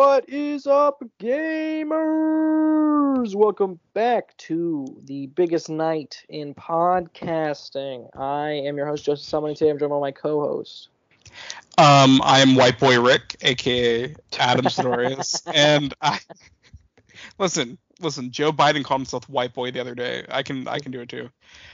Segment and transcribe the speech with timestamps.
[0.00, 1.84] What is up, gamers?
[3.34, 8.08] Welcome back to the biggest night in podcasting.
[8.16, 9.56] I am your host, Joseph Summoning.
[9.56, 10.88] Today I'm joined by my co-host.
[11.76, 16.18] Um, I am White Boy Rick, aka Adam Sidorius, and I
[17.38, 18.30] listen, listen.
[18.30, 20.24] Joe Biden called himself White Boy the other day.
[20.30, 21.28] I can, I can do it too.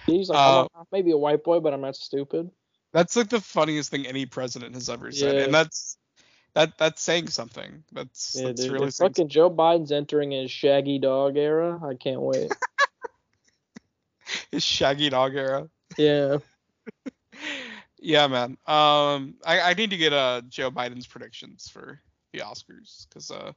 [0.07, 2.51] He's like, Uh, maybe a white boy, but I'm not stupid.
[2.93, 5.43] That's like the funniest thing any president has ever said, Yeah.
[5.45, 5.97] and that's
[6.57, 7.85] that that's saying something.
[7.93, 8.73] That's Yeah, that's dude.
[8.73, 11.79] really fucking Joe Biden's entering his shaggy dog era.
[11.85, 12.51] I can't wait.
[14.51, 15.69] his Shaggy Dog era.
[15.97, 16.39] yeah.
[17.99, 18.57] Yeah, man.
[18.67, 22.01] Um, I, I need to get uh Joe Biden's predictions for
[22.33, 23.53] the Oscars because uh,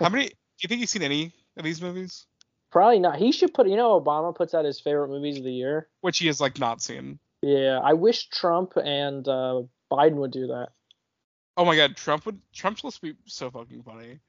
[0.00, 0.24] how many?
[0.28, 2.26] Do you think he's seen any of these movies?
[2.72, 3.16] Probably not.
[3.16, 3.68] He should put.
[3.68, 5.86] You know, Obama puts out his favorite movies of the year.
[6.00, 7.20] Which he has like not seen.
[7.42, 10.70] Yeah, I wish Trump and uh, Biden would do that.
[11.58, 14.20] Oh my God, Trump would Trump's supposed to be so fucking funny.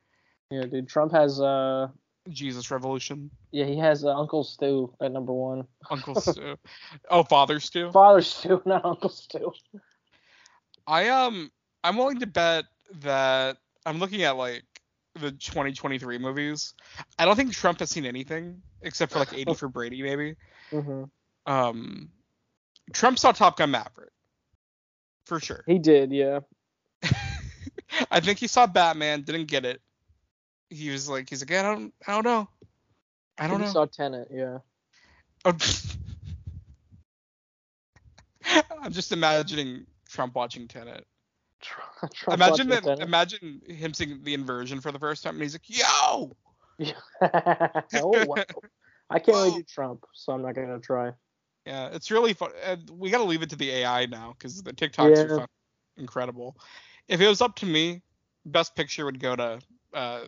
[0.50, 0.90] Yeah, dude.
[0.90, 1.90] Trump has uh,
[2.28, 5.66] Jesus Revolution, yeah, he has uh, Uncle Stu at number one.
[5.92, 6.56] Uncle Stu.
[7.10, 7.92] Oh, Father Stu.
[7.92, 9.52] Father Stu, not Uncle Stu.
[10.88, 11.52] I um
[11.84, 12.66] I'm willing to bet
[13.02, 14.64] that I'm looking at like
[15.14, 16.74] the 2023 movies.
[17.20, 20.36] I don't think Trump has seen anything except for like 80 for Brady maybe.
[20.72, 21.04] hmm
[21.46, 22.10] Um,
[22.92, 24.12] Trump saw Top Gun Maverick
[25.26, 25.64] for sure.
[25.68, 26.40] He did, yeah.
[28.12, 29.82] I think he saw Batman, didn't get it.
[30.70, 32.48] He was like, he's like, I don't, I don't know,
[33.38, 33.72] I don't he know.
[33.72, 34.60] saw Tenet, yeah.
[35.46, 35.56] Oh,
[38.82, 41.06] I'm just imagining Trump watching Tenet.
[42.14, 42.84] Trump, imagine that.
[42.84, 43.02] Tenet.
[43.02, 46.36] Imagine him seeing the inversion for the first time, and he's like, "Yo,
[47.94, 48.44] oh wow.
[49.10, 51.12] I can't really do Trump, so I'm not gonna try.
[51.66, 52.52] yeah, it's really fun."
[52.92, 55.22] We gotta leave it to the AI now because the TikToks Yeah.
[55.24, 55.48] are fucking
[55.98, 56.56] incredible.
[57.10, 58.02] If it was up to me,
[58.46, 59.60] best picture would go to
[59.94, 60.22] uh,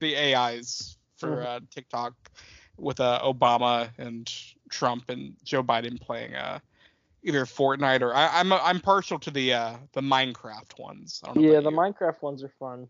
[0.00, 1.46] the AIs for Mhm.
[1.46, 2.14] uh, TikTok
[2.78, 4.32] with uh, Obama and
[4.70, 6.58] Trump and Joe Biden playing uh,
[7.22, 11.20] either Fortnite or I, I'm I'm partial to the uh, the Minecraft ones.
[11.24, 11.76] I don't know Yeah, the you.
[11.76, 12.88] Minecraft ones are fun.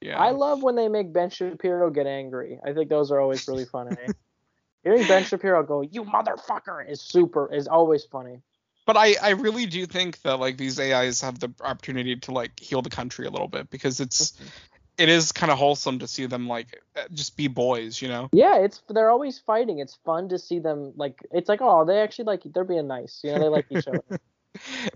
[0.00, 0.18] Yeah.
[0.18, 2.58] I love when they make Ben Shapiro get angry.
[2.64, 3.90] I think those are always really funny.
[4.84, 7.52] Hearing Ben Shapiro go, "You motherfucker," is super.
[7.52, 8.40] Is always funny.
[8.88, 12.58] But I, I really do think that like these AIs have the opportunity to like
[12.58, 14.32] heal the country a little bit because it's
[14.96, 18.30] it is kind of wholesome to see them like uh, just be boys, you know.
[18.32, 19.78] Yeah, it's they're always fighting.
[19.80, 21.20] It's fun to see them like.
[21.30, 23.20] It's like, oh, they actually like they're being nice.
[23.22, 24.02] You know, they like each other.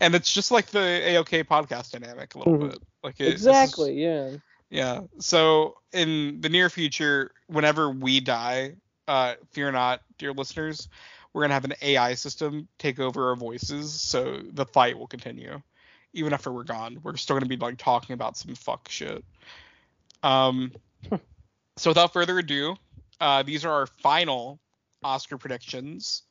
[0.00, 2.70] And it's just like the AOK podcast dynamic a little Mhm.
[2.70, 2.82] bit.
[3.04, 4.02] Like it, exactly.
[4.02, 4.30] Yeah.
[4.70, 5.00] yeah.
[5.20, 8.76] So in the near future, whenever we die,
[9.06, 10.88] uh, fear not, dear listeners,
[11.32, 15.60] we're gonna have an AI system take over our voices, so the fight will continue,
[16.12, 16.98] even after we're gone.
[17.02, 19.24] We're still gonna be like talking about some fuck shit.
[20.22, 20.72] Um.
[21.76, 22.76] so without further ado,
[23.20, 24.60] uh, these are our final
[25.02, 26.22] Oscar predictions.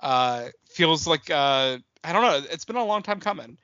[0.00, 2.46] Uh, feels like uh, I don't know.
[2.50, 3.58] It's been a long time coming.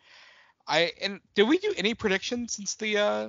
[0.67, 3.29] I and did we do any predictions since the uh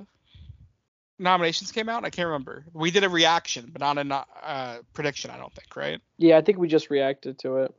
[1.20, 2.04] nominations came out?
[2.04, 2.64] I can't remember.
[2.72, 5.30] We did a reaction, but not a uh, prediction.
[5.30, 6.00] I don't think, right?
[6.18, 7.74] Yeah, I think we just reacted to it.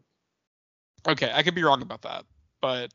[1.07, 2.25] Okay, I could be wrong about that,
[2.62, 2.94] but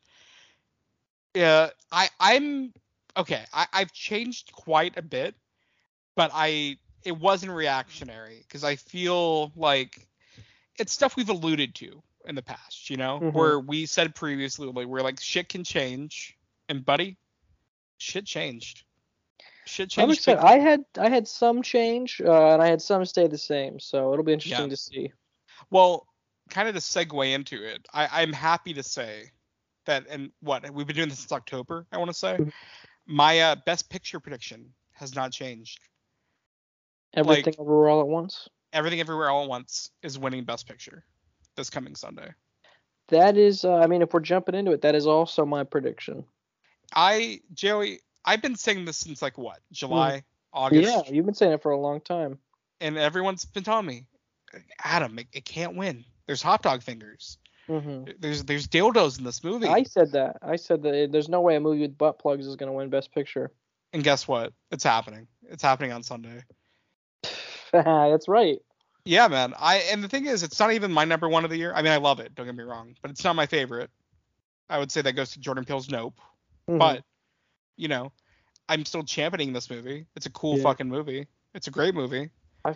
[1.34, 2.72] yeah, I I'm
[3.16, 3.44] okay.
[3.52, 5.34] I I've changed quite a bit,
[6.14, 10.08] but I it wasn't reactionary because I feel like
[10.78, 13.32] it's stuff we've alluded to in the past, you know, Mhm.
[13.32, 16.36] where we said previously like we're like shit can change,
[16.68, 17.16] and buddy,
[17.98, 18.84] shit changed.
[19.66, 20.22] Shit Like I changed.
[20.22, 23.38] said, big I had I had some change, uh, and I had some stay the
[23.38, 23.80] same.
[23.80, 24.70] So it'll be interesting Yeah.
[24.70, 25.12] to see.
[25.70, 26.06] Well,
[26.50, 29.30] kind of to segue into it, I, I'm happy to say
[29.86, 32.52] that, and what we've been doing this since October, I want to say, Mhm.
[33.06, 35.80] my uh, best picture prediction has not changed.
[37.14, 38.48] Everything over all at once.
[38.72, 41.04] Everything Everywhere All at Once is winning Best Picture
[41.54, 42.30] this coming Sunday.
[43.08, 46.24] That is, uh, I mean, if we're jumping into it, that is also my prediction.
[46.94, 51.52] I, Joey, I've been saying this since like what, July, August, Yeah, you've been saying
[51.52, 52.38] it for a long time.
[52.80, 54.04] and everyone's been telling me,
[54.82, 56.04] Adam, it, it can't win.
[56.26, 57.38] There's hot dog fingers.
[57.68, 59.66] hmm There's there's dildos in this movie.
[59.68, 60.36] I said that.
[60.42, 62.88] I said that there's no way a movie with butt plugs is going to win
[62.90, 63.52] Best Picture.
[63.92, 64.52] and guess what?
[64.70, 65.28] It's happening.
[65.48, 66.42] It's happening on Sunday.
[67.72, 68.58] That's right.
[69.04, 69.54] Yeah, man.
[69.58, 71.72] I and the thing is, it's not even my number one of the year.
[71.74, 72.34] I mean, I love it.
[72.34, 73.90] Don't get me wrong, but it's not my favorite.
[74.68, 76.18] I would say that goes to Jordan Peele's Nope.
[76.68, 76.78] Mhm.
[76.78, 77.04] But
[77.76, 78.12] you know,
[78.68, 80.06] I'm still championing this movie.
[80.16, 80.62] It's a cool Yeah.
[80.64, 81.26] fucking movie.
[81.54, 82.30] It's a great movie.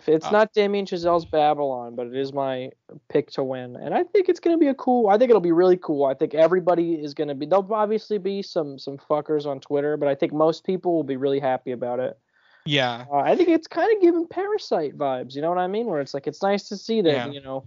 [0.07, 2.71] It's uh, not Damien Chazelle's Babylon, but it is my
[3.09, 5.09] pick to win, and I think it's going to be a cool.
[5.09, 6.05] I think it'll be really cool.
[6.05, 7.45] I think everybody is going to be.
[7.45, 11.17] There'll obviously be some some fuckers on Twitter, but I think most people will be
[11.17, 12.17] really happy about it.
[12.65, 13.03] Yeah.
[13.11, 15.35] Uh, I think it's kind of giving Parasite vibes.
[15.35, 15.87] You know what I mean?
[15.87, 17.27] Where it's like it's nice to see that Yeah.
[17.27, 17.65] you know,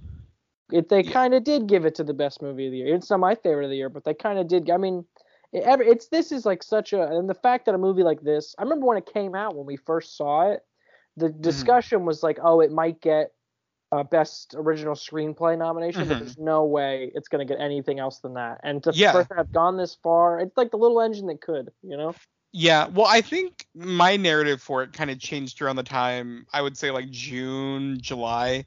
[0.72, 1.12] it they Yeah.
[1.12, 2.94] kind of did give it to the best movie of the year.
[2.94, 4.70] It's not my favorite of the year, but they kind of did.
[4.70, 5.04] I mean,
[5.54, 8.22] it, every- it's this is like such a and the fact that a movie like
[8.22, 8.54] this.
[8.58, 10.64] I remember when it came out when we first saw it,
[11.16, 11.40] the Mm-hmm.
[11.42, 13.32] discussion was like, oh, it might get
[13.92, 16.20] a best original screenplay nomination, but Mhm.
[16.20, 18.60] there's no way it's gonna get anything else than that.
[18.64, 19.12] And to Yeah.
[19.12, 22.14] first have gone this far, it's like the little engine that could, you know.
[22.52, 26.62] Yeah, well, I think my narrative for it kind of changed around the time I
[26.62, 28.66] would say like June, July,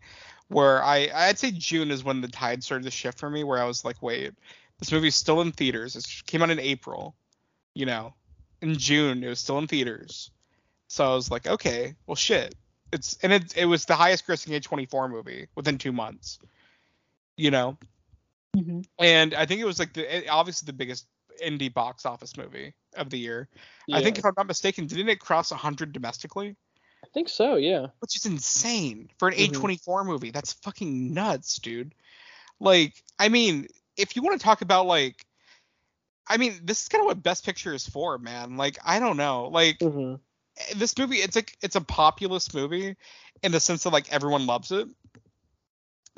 [0.50, 3.60] where I I'd say June is when the tide started to shift for me, where
[3.62, 4.34] I was like, wait,
[4.80, 5.96] this movie's still in theaters.
[5.96, 7.16] It came out in April,
[7.74, 8.14] you know,
[8.62, 10.32] in June it was still in theaters,
[10.88, 12.56] so I was like, okay, well, shit,
[12.92, 16.40] it's and it it was the highest grossing A24 movie within two months,
[17.36, 17.78] you know,
[19.00, 21.06] and I think it was like the it- obviously the biggest
[21.44, 23.48] indie box office movie of the year.
[23.94, 26.56] I think if I'm not mistaken, didn't it cross 100 domestically?
[27.04, 27.56] I think so.
[27.58, 27.88] Yeah.
[28.00, 29.52] Which is insane for an Mhm.
[29.52, 30.32] A24 movie.
[30.32, 31.94] That's fucking nuts, dude.
[32.60, 35.26] Like, I mean, if you want to talk about like,
[36.28, 38.58] I mean, this is kind of what Best Picture is for, man.
[38.58, 40.16] Like, I don't know, like hmm
[40.76, 42.96] this movie, it's like it's a populist movie
[43.44, 44.88] in the sense that like everyone loves it,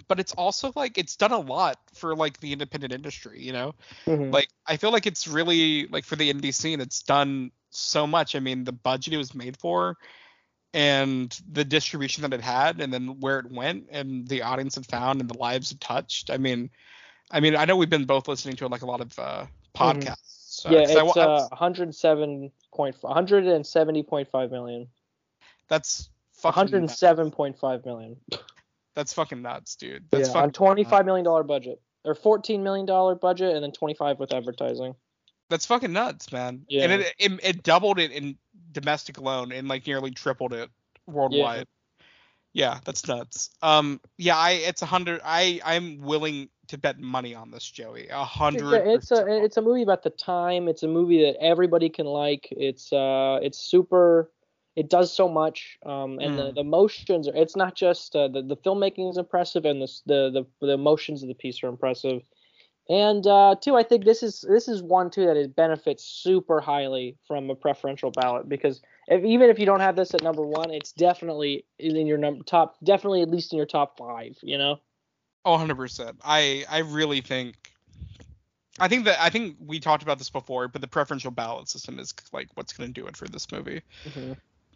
[0.07, 3.75] but it's also like it's done a lot for like the independent industry, you know
[4.05, 8.07] hmm like I feel like it's really like for the indie scene, it's done so
[8.07, 8.35] much.
[8.35, 9.97] I mean, the budget it was made for,
[10.73, 14.85] and the distribution that it had, and then where it went, and the audience it
[14.85, 16.29] found, and the lives it touched.
[16.29, 16.69] I mean,
[17.31, 19.45] I mean, I know we've been both listening to like a lot of uh,
[19.75, 20.65] podcasts.
[20.65, 24.87] uh, yeah, 'cause I it's I uh, was- 107 point 170.5 million.
[25.67, 28.17] that's fucking 107.5 million.
[28.95, 30.03] That's fucking nuts, dude.
[30.09, 33.71] That's yeah, fucking on 25 million dollar budget or 14 million dollar budget and then
[33.71, 34.93] 25 with advertising.
[35.49, 36.65] That's fucking nuts, man.
[36.67, 36.83] Yeah.
[36.83, 38.37] And it, it it doubled it in
[38.73, 40.69] domestic alone and like nearly tripled it
[41.07, 41.67] worldwide.
[42.53, 43.51] Yeah, that's nuts.
[43.61, 45.21] Um, yeah, I it's a hundred.
[45.23, 48.07] I I'm willing to bet money on this, Joey.
[48.09, 48.87] A hundred.
[48.87, 50.67] It's a it's a movie about the time.
[50.67, 52.47] It's a movie that everybody can like.
[52.51, 54.31] It's uh it's super.
[54.75, 55.77] It does so much.
[55.85, 56.55] Um, and the, Mm.
[56.55, 57.27] the emotions.
[57.27, 60.73] Are, it's not just uh, the the filmmaking is impressive and the the the, the
[60.73, 62.21] emotions of the piece are impressive.
[62.89, 66.59] And uh, two, I think this is this is one too that it benefits super
[66.59, 70.43] highly from a preferential ballot because if, even if you don't have this at number
[70.43, 74.37] one, it's definitely in your number top, definitely at least in your top five.
[74.41, 74.79] You know.
[75.45, 76.15] Oh, 100%.
[76.23, 77.55] I I really think
[78.79, 81.99] I think that I think we talked about this before, but the preferential ballot system
[81.99, 83.81] is like what's going to do it for this movie.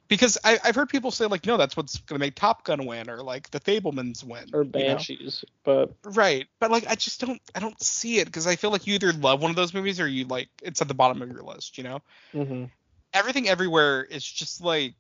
[0.10, 2.86] Because I, I've heard people say like, no, that's what's going to make Top Gun
[2.86, 4.50] win or like the Fabelmans win.
[4.54, 4.72] Or you know?
[4.72, 8.72] Banshees, but Right, but like I just don't I don't see it because I feel
[8.72, 11.22] like you either love one of those movies or you like it's at the bottom
[11.22, 11.78] of your list.
[11.78, 12.00] You know,
[12.34, 12.70] mhm.
[13.14, 14.96] Everything Everywhere is just like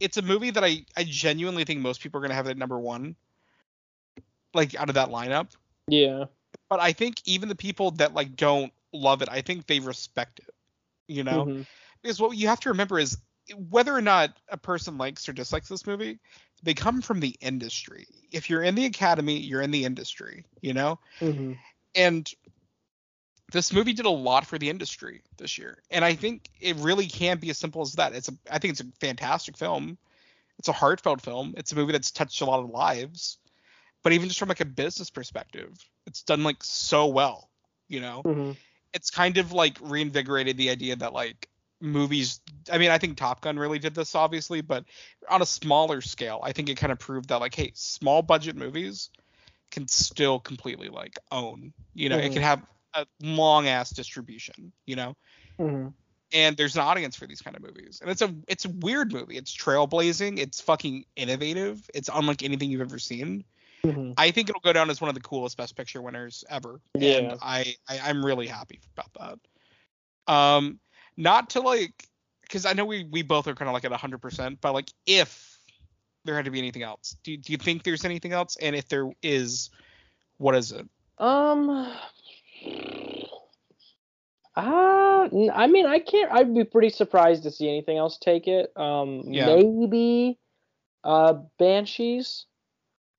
[0.00, 2.78] it's a movie that I I genuinely think most people are gonna have at number
[2.78, 3.16] one,
[4.54, 5.48] like out of that lineup.
[5.88, 6.26] yeah.
[6.68, 10.40] But I think even the people that like don't love it, I think they respect
[10.40, 10.54] it.
[11.08, 11.66] You know, Mhm.
[12.02, 13.18] because what you have to remember is
[13.70, 16.18] whether or not a person likes or dislikes this movie,
[16.62, 18.06] they come from the industry.
[18.32, 20.44] If you're in the academy, you're in the industry.
[20.60, 21.58] You know Mhm.
[21.94, 22.30] and
[23.52, 25.78] this movie did a lot for the industry this year.
[25.90, 28.14] And i think it really can be as simple as that.
[28.14, 29.98] It's a i think it's a fantastic film.
[30.58, 31.54] It's a heartfelt film.
[31.56, 33.38] It's a movie that's touched a lot of lives.
[34.02, 35.72] But even just from like a business perspective
[36.06, 37.50] it's done like so well
[37.88, 38.22] you know?
[38.24, 38.56] Mhm.
[38.92, 41.48] it's kind of like reinvigorated the idea that like
[41.80, 42.40] movies
[42.72, 44.84] i mean i think top gun really did this obviously but
[45.28, 48.56] on a smaller scale i think it kind of proved that like hey small budget
[48.56, 49.10] movies
[49.70, 52.18] can still completely like own you know?
[52.18, 52.32] It Mhm.
[52.32, 52.62] can have
[52.94, 55.16] a long ass distribution you know
[55.58, 55.92] Mhm.
[56.32, 59.12] and there's an audience for these kind of movies and it's a it's a weird
[59.12, 63.44] movie it's trailblazing it's fucking innovative it's unlike anything you've ever seen
[63.84, 64.14] Mhm.
[64.16, 66.80] I think it'll go down as one of the coolest Best Picture winners ever.
[66.94, 67.18] Yeah.
[67.18, 69.38] And I, I I'm really happy about
[70.26, 70.32] that.
[70.32, 70.80] Um,
[71.18, 72.08] not to like,
[72.42, 74.90] because I know we we both are kind of like at 100, percent but like
[75.06, 75.58] if
[76.24, 78.56] there had to be anything else, do do you think there's anything else?
[78.56, 79.68] And if there is,
[80.38, 80.88] what is it?
[81.18, 81.92] Um.
[84.56, 86.30] Uh, I mean, I can't.
[86.32, 88.72] I'd be pretty surprised to see anything else take it.
[88.76, 89.46] Um, Yeah.
[89.46, 90.38] maybe,
[91.02, 92.46] uh, Banshees.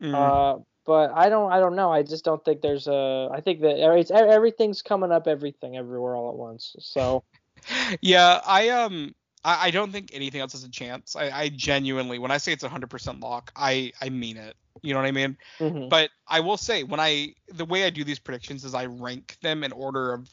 [0.01, 0.13] Mm.
[0.13, 1.51] Uh, but I don't.
[1.51, 1.91] I don't know.
[1.91, 3.29] I just don't think there's a.
[3.33, 6.75] I think that it's everything's coming up, everything, everywhere, all at once.
[6.79, 7.23] So.
[8.01, 9.15] yeah, I um.
[9.43, 11.15] I, I don't think anything else has a chance.
[11.15, 14.55] I, I genuinely, when I say it's a 100% lock, I, I mean it.
[14.85, 15.37] You know what I mean?
[15.59, 15.89] mhm.
[15.89, 19.37] but I will say when I the way I do these predictions is I rank
[19.41, 20.29] them in order of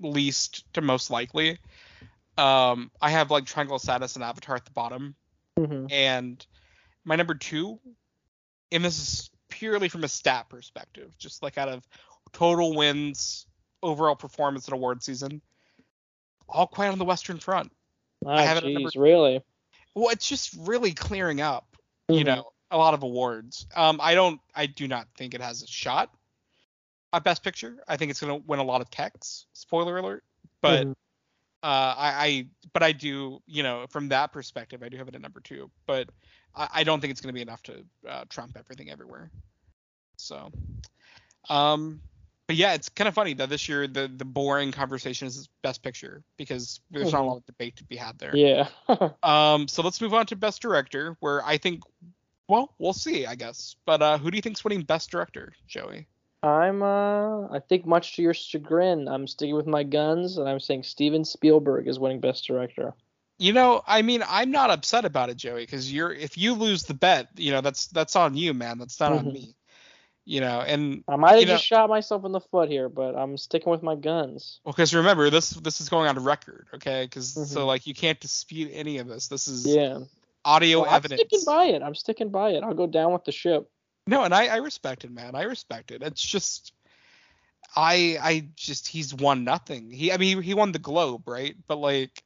[0.00, 1.58] least to most likely.
[2.36, 5.14] Um, I have like Triangle of Sadness and Avatar at the bottom,
[5.56, 6.44] hmm And
[7.04, 7.78] my number two,
[8.72, 11.86] and this is purely from a stat perspective, just like out of
[12.32, 13.46] total wins,
[13.82, 15.42] overall performance in award season,
[16.48, 17.70] all quiet on the Western Front.
[18.24, 19.42] Ah, have it at number really?
[19.94, 21.76] Well, it's just really clearing up,
[22.08, 22.26] you Mhm.
[22.26, 23.66] know, a lot of awards.
[23.76, 26.10] Um, I don't, I do not think it has a shot
[27.12, 27.76] at Best Picture.
[27.86, 29.46] I think it's going to win a lot of techs.
[29.52, 30.24] Spoiler alert.
[30.62, 30.92] But Mhm.
[31.62, 35.14] uh, I, I, but I do, you know, from that perspective, I do have it
[35.14, 35.70] at number two.
[35.86, 36.08] But
[36.56, 39.30] I, I don't think it's going to be enough to uh, trump everything everywhere.
[40.16, 40.50] So,
[41.48, 42.00] um,
[42.46, 45.82] but yeah, it's kind of funny that this year the the boring conversation is Best
[45.82, 47.28] Picture because there's not a Mhm.
[47.28, 48.36] lot of debate to be had there.
[48.36, 48.68] yeah.
[49.22, 51.82] Um, so let's move on to Best Director, where I think,
[52.48, 53.76] well, we'll see, I guess.
[53.86, 56.06] But uh, who do you think's winning Best Director, Joey?
[56.44, 60.58] I'm uh I think much to your chagrin, I'm sticking with my guns and I'm
[60.58, 62.94] saying Steven Spielberg is winning Best Director.
[63.38, 66.82] You know, I mean, I'm not upset about it, Joey, because you're if you lose
[66.82, 68.78] the bet, you know, that's that's on you, man.
[68.78, 69.32] That's not on Mhm.
[69.32, 69.54] me.
[70.24, 72.88] You know, and I might have You know- just shot myself in the foot here,
[72.88, 74.60] but I'm sticking with my guns.
[74.64, 77.04] well, because remember this this is going on record, okay?
[77.04, 77.66] Because so Mhm.
[77.66, 79.28] like you can't dispute any of this.
[79.28, 80.00] This is Yeah.
[80.44, 81.82] Audio Well, I'm sticking by it.
[81.82, 82.62] I'm sticking by it.
[82.62, 83.70] I'll go down with the ship.
[84.06, 85.34] No, and I, I respect it, man.
[85.34, 86.02] I respect it.
[86.02, 86.72] It's just
[87.76, 89.90] I I just he's won nothing.
[89.90, 91.54] He I mean he, he won the Globe, right?
[91.66, 92.22] But like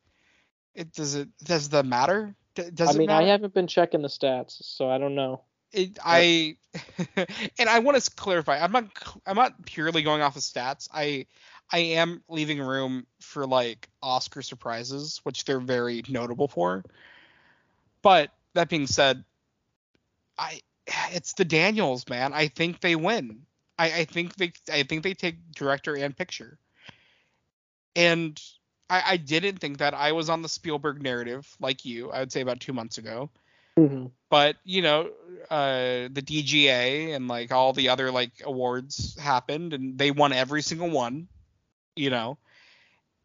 [0.74, 2.34] it does it does that matter?
[2.54, 3.24] Does I it mean, matter?
[3.26, 5.42] I haven't been checking the stats, so I don't know.
[5.72, 6.56] it, I
[7.58, 8.58] and I want to clarify.
[8.58, 8.86] I'm not
[9.26, 10.88] I'm not purely going off of stats.
[10.92, 11.26] I
[11.70, 16.84] I am leaving room for like Oscar surprises, which they're very notable for.
[18.06, 19.24] But that being said,
[20.38, 20.60] I
[21.10, 22.32] it's the Daniels, man.
[22.32, 23.40] I think they win.
[23.76, 26.56] I, I think they I think they take director and picture.
[27.96, 28.40] And
[28.88, 32.12] I, I didn't think that I was on the Spielberg narrative like you.
[32.12, 33.28] I would say about two months ago
[33.76, 35.10] hmm but you know
[35.50, 40.62] uh the DGA and like all the other like awards happened and they won every
[40.62, 41.28] single one
[41.94, 42.38] you know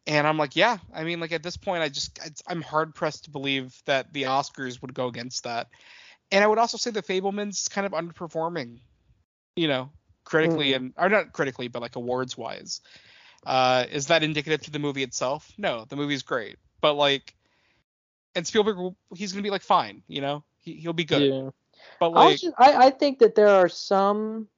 [0.06, 2.94] and I'm like yeah I mean like at this point I just it's, I'm hard
[2.94, 5.68] pressed to believe that the Oscars would go against that.
[6.30, 8.80] And I would also say the Fabelman's kind of underperforming
[9.56, 9.90] you know
[10.24, 12.80] critically and or not critically but like awards wise
[13.44, 15.52] uh is that indicative to the movie itself?
[15.58, 16.56] No the movie's great.
[16.80, 17.34] But like
[18.34, 20.44] and Spielberg he's gonna be like fine you know?
[20.58, 21.22] He, he'll be good.
[21.22, 21.50] Yeah.
[21.98, 24.48] but like just, I I think that there are some.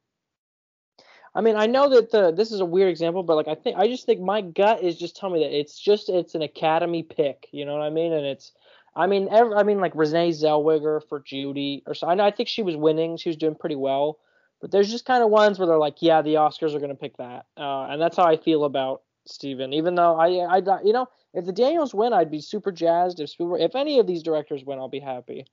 [1.34, 3.76] I mean, I know that the this is a weird example, but like I think
[3.76, 7.02] I just think my gut is just telling me that it's just it's an Academy
[7.02, 7.48] pick.
[7.50, 8.12] You know what I mean?
[8.12, 8.52] And it's,
[8.94, 12.06] I mean, ev I mean like Renee Zellweger for Judy or so.
[12.06, 13.16] I know I think she was winning.
[13.16, 14.18] She was doing pretty well.
[14.60, 17.16] But there's just kind of ones where they're like, yeah, the Oscars are gonna pick
[17.18, 19.72] that, uh, and that's how I feel about Steven.
[19.72, 23.20] Even though I, I, you know, if the Daniels win, I'd be super jazzed.
[23.20, 25.46] If Spielberg, if any of these directors win, I'll be happy.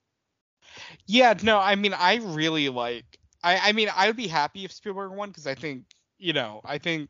[1.07, 4.71] yeah no i mean i really like i i mean i would be happy if
[4.71, 5.83] spielberg won because i think
[6.17, 7.09] you know i think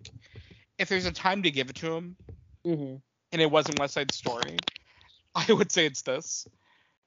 [0.77, 2.17] if there's a time to give it to him
[2.65, 2.95] hmm
[3.31, 4.57] and it wasn't west side story
[5.35, 6.47] i would say it's this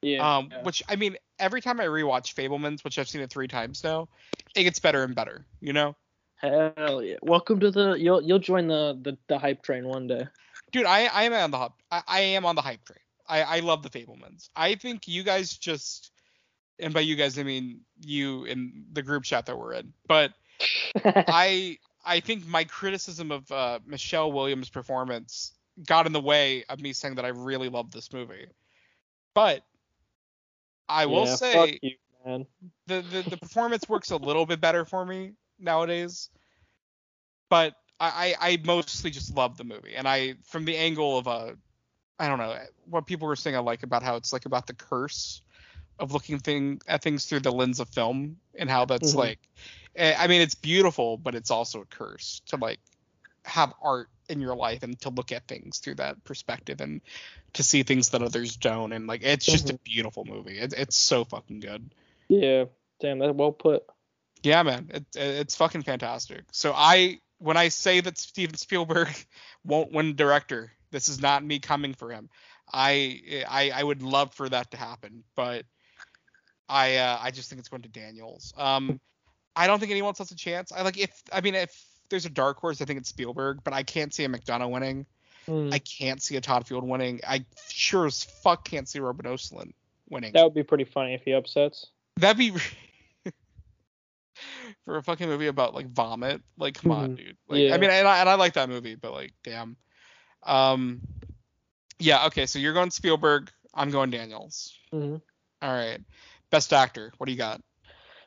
[0.01, 0.37] Yeah.
[0.37, 0.63] um yeah.
[0.63, 4.07] which i mean every time i rewatch fabelmans which i've seen it three times now
[4.55, 5.95] it gets better and better you know
[6.37, 7.15] Hell yeah!
[7.21, 10.27] Welcome to the you'll you'll join the the, the hype train one day.
[10.71, 13.41] dude i i am on the hype i, I am on the hype train i
[13.43, 16.11] i love the fabelmans i think you guys just
[16.79, 20.33] and by you guys i mean you in the group chat that we're in but
[21.27, 25.53] I I think my criticism of uh, Michelle Williams' performance
[25.85, 28.47] got in the way of me saying that I really love this movie.
[29.33, 29.63] But
[30.87, 32.47] I will Yeah, say fuck you, man.
[32.87, 36.29] the, the the performance works a little bit better for me nowadays.
[37.49, 41.27] But I, I I mostly just love the movie, and I from the angle of
[41.27, 41.57] a
[42.19, 44.73] I don't know what people were saying I like about how it's like about the
[44.73, 45.41] curse
[45.99, 49.17] of looking thing at things through the lens of film and how that's Mhm.
[49.17, 49.39] like
[49.95, 52.79] eh, I mean it's beautiful but it's also a curse to like
[53.45, 57.01] have art in your life and to look at things through that perspective and
[57.53, 58.91] to see things that others don't.
[58.91, 60.57] And like it's just a beautiful movie.
[60.57, 61.93] It, it's so fucking good.
[62.27, 62.65] Yeah,
[62.99, 63.83] damn, that's well put.
[64.43, 64.89] yeah man.
[64.93, 66.43] It, it's fucking fantastic.
[66.51, 69.09] So i when i say that steven spielberg
[69.65, 72.29] won't win director this is not me coming for him.
[72.73, 75.65] I i i would love for that to happen but
[76.69, 78.99] i uh, i just think it's going to daniels um
[79.55, 82.25] i don't think anyone else has a chance i like if i mean if there's
[82.25, 85.05] a dark horse i think it's spielberg but i can't see a mcdonagh winning
[85.47, 89.27] Mm, i can't see a todd field winning i sure as fuck can't see ruben
[89.27, 89.73] ostlund
[90.09, 91.87] winning that would be pretty funny if he upsets.
[92.17, 92.51] That'd be
[94.85, 96.41] for a fucking movie about like vomit.
[96.57, 97.17] Like, come on, Mhm.
[97.17, 97.37] dude.
[97.47, 97.73] Like, Yeah.
[97.75, 99.77] I mean, and I, and I like that movie, but like, damn.
[100.43, 101.01] Um,
[101.99, 102.25] yeah.
[102.27, 103.51] Okay, so you're going Spielberg.
[103.73, 104.77] I'm going Daniels.
[104.91, 105.17] hmm
[105.61, 105.99] All right.
[106.55, 107.11] Best actor.
[107.17, 107.59] What do you got?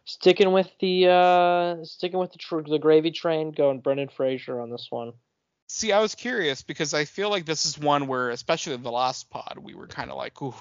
[0.05, 4.69] Sticking with the uh, sticking with the tr- the gravy train, going Brendan Fraser on
[4.69, 5.15] this one.
[5.69, 9.31] See, I was curious because I feel like this is one where, especially the last
[9.31, 10.53] pod, we were kind of like, ooh,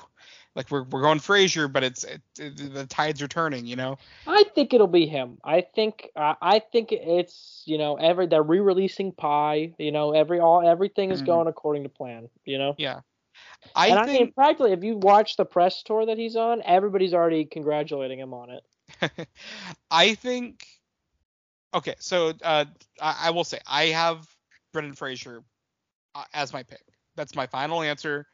[0.56, 3.98] like we're we're going Fraser, but it's it, it, the tides are turning, you know.
[4.26, 5.38] I think it'll be him.
[5.44, 10.40] I think uh, I think it's you know every they're re-releasing Pie, You know every
[10.40, 11.26] all everything is Mhm.
[11.26, 12.30] going according to plan.
[12.46, 12.76] You know.
[12.78, 13.02] Yeah.
[13.75, 16.62] I and I mean, think practically, if you watch the press tour that he's on,
[16.65, 19.27] everybody's already congratulating him on it.
[19.91, 20.65] I think
[21.74, 22.65] okay, so uh,
[23.01, 24.27] I, I will say I have
[24.74, 25.44] Brendan Fraser
[26.15, 26.84] uh, as my pick.
[27.15, 28.27] That's my final answer.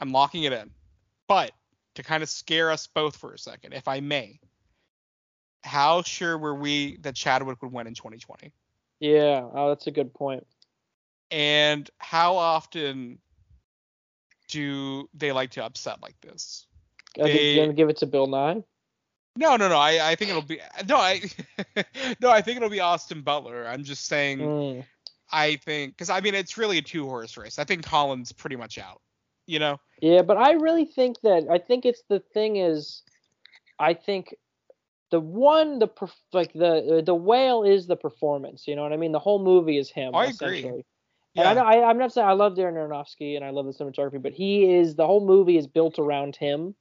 [0.00, 0.70] I'm locking it in.
[1.28, 1.52] But
[1.94, 4.38] to kind of scare us both for a second, if I may,
[5.64, 8.52] how sure were we that Chadwick would win in 2020?
[9.00, 10.46] Yeah, oh, that's a good point.
[11.30, 13.18] And how often
[14.48, 16.66] do they like to upset like this?
[17.16, 18.64] I think They- you're gonna give it to Bill Nighy.
[19.38, 19.76] No, no, no.
[19.76, 20.96] I, I think it'll be no.
[20.96, 21.20] I
[22.20, 22.30] no.
[22.30, 23.66] I think it'll be Austin Butler.
[23.66, 24.38] I'm just saying.
[24.38, 24.84] Mm.
[25.30, 27.58] I think because I mean it's really a two horse race.
[27.58, 29.00] I think Collins pretty much out.
[29.46, 29.80] You know.
[30.00, 33.02] Yeah, but I really think that I think it's the thing is,
[33.78, 34.34] I think
[35.10, 35.88] the one the
[36.32, 38.66] like the the whale is the performance.
[38.66, 39.12] You know what I mean?
[39.12, 40.14] The whole movie is him.
[40.14, 40.84] I agree.
[41.36, 41.50] Essentially.
[41.50, 43.72] And I know I, I'm not saying I love Darren Aronofsky and I love the
[43.72, 46.74] cinematography, but he is the whole movie is built around him.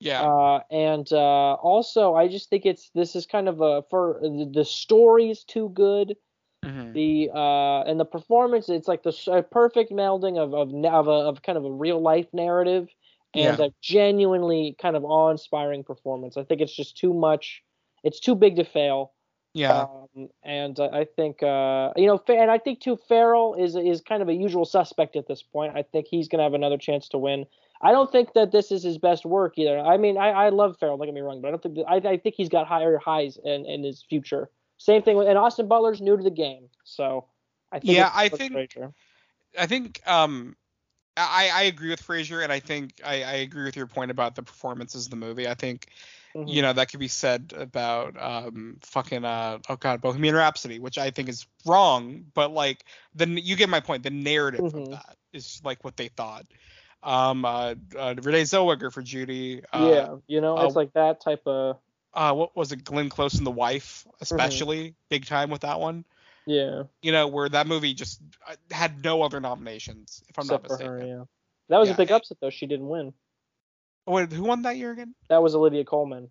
[0.00, 0.22] Yeah.
[0.22, 4.50] Uh, and uh, also, I just think it's this is kind of a for the,
[4.52, 6.16] the story is too good.
[6.64, 6.92] Mhm.
[6.92, 11.42] The uh, and the performance, it's like the perfect melding of of of, a, of
[11.42, 12.88] kind of a real life narrative
[13.34, 13.66] and Yeah.
[13.66, 16.36] a genuinely kind of awe inspiring performance.
[16.36, 17.62] I think it's just too much.
[18.02, 19.12] It's too big to fail.
[19.52, 19.86] Yeah.
[20.16, 24.22] Um, and I think uh, you know, and I think too Farrell is is kind
[24.22, 25.76] of a usual suspect at this point.
[25.76, 27.46] I think he's gonna have another chance to win.
[27.82, 29.78] I don't think that this is his best work either.
[29.78, 30.98] I mean, I, I love Farrell.
[30.98, 32.98] Don't get me wrong, but I don't think that, I, I think he's got higher
[32.98, 34.50] highs in, in his future.
[34.76, 37.24] Same thing with and Austin Butler's new to the game, so
[37.72, 38.92] I think Yeah, I think- Fraser.
[39.58, 40.56] I think um
[41.16, 44.36] I, I agree with Fraser and I think I, I agree with your point about
[44.36, 45.48] the performances of the movie.
[45.48, 45.88] I think
[46.34, 46.46] Mhm.
[46.46, 50.98] you know that could be said about um fucking uh oh god Bohemian Rhapsody, which
[50.98, 54.02] I think is wrong, but like the you get my point.
[54.02, 54.76] The narrative Mhm.
[54.76, 56.46] of that is like what they thought.
[57.02, 59.62] Um uh, uh Renee Zellweger for Judy.
[59.72, 61.78] Uh, yeah, you know, uh, it's like that type of
[62.14, 64.20] uh what was it Glenn Close and the wife Mm-hmm.
[64.20, 66.04] especially big time with that one.
[66.46, 66.84] yeah.
[67.02, 70.66] You know where that movie just uh, had no other nominations if I'm except not
[70.66, 70.90] for mistaken.
[70.98, 71.24] her, yeah.
[71.68, 72.50] That was Yeah, a big upset though.
[72.50, 73.12] She didn't win.
[74.06, 75.14] Wait, who won that year again?
[75.28, 76.30] That was Olivia Colman.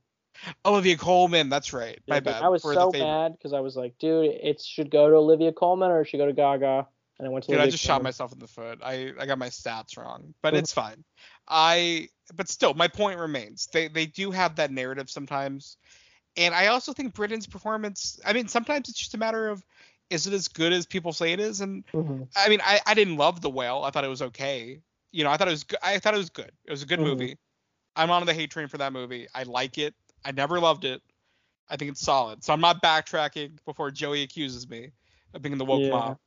[0.66, 1.50] Olivia Colman.
[1.50, 2.00] That's right.
[2.08, 2.44] My Yeah, bad.
[2.44, 5.92] I was so mad because I was like, dude, it should go to Olivia Colman
[5.92, 7.52] or it should go to Gaga, and I went to.
[7.52, 8.80] Dude, I Olivia just shot myself in the foot.
[8.84, 10.60] I, I got my stats wrong, but Mhm.
[10.60, 11.04] it's fine.
[11.48, 13.68] I but still, my point remains.
[13.72, 15.78] They they do have that narrative sometimes,
[16.38, 18.20] and I also think Britain's performance.
[18.26, 19.66] I mean, sometimes it's just a matter of
[20.10, 21.62] is it as good as people say it is?
[21.62, 22.28] And Mhm.
[22.36, 23.84] I mean, I, I didn't love the whale.
[23.84, 24.82] I thought it was okay.
[25.12, 25.80] You know, I thought it was good.
[25.84, 26.52] I thought it was good.
[26.66, 27.04] It was a good Mhm.
[27.04, 27.38] movie.
[27.96, 29.28] I'm on the hate train for that movie.
[29.34, 29.94] I like it.
[30.24, 31.02] I never loved it.
[31.70, 32.44] I think it's solid.
[32.44, 34.92] So I'm not backtracking before Joey accuses me
[35.34, 35.90] of being the woke Yeah.
[35.90, 36.18] mob.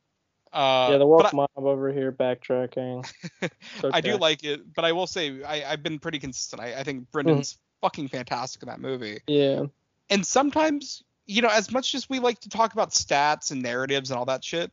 [0.53, 3.05] Uh, yeah, the woke I- mob over here backtracking.
[3.41, 3.51] It's
[3.83, 6.61] I do like it, but I will say I, I've been pretty consistent.
[6.61, 9.19] I, I think Brendan's fucking fantastic in that movie.
[9.27, 9.63] Yeah.
[10.09, 14.11] And sometimes, you know, as much as we like to talk about stats and narratives
[14.11, 14.71] and all that shit,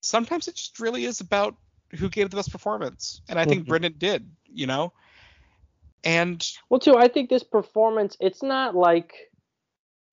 [0.00, 1.54] sometimes it just really is about
[1.94, 3.20] who gave the best performance.
[3.28, 3.68] And I think Mhm.
[3.68, 4.92] Brendan did, you know?
[6.04, 9.14] And Well, too, I think this performance, it's not like,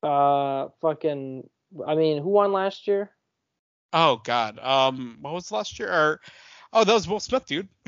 [0.04, 1.50] uh, fucking.
[1.88, 3.12] I mean, who won last year?
[3.93, 5.89] oh god, um, what was last year?
[5.91, 6.22] Or
[6.74, 7.67] oh, that was Will Smith, dude.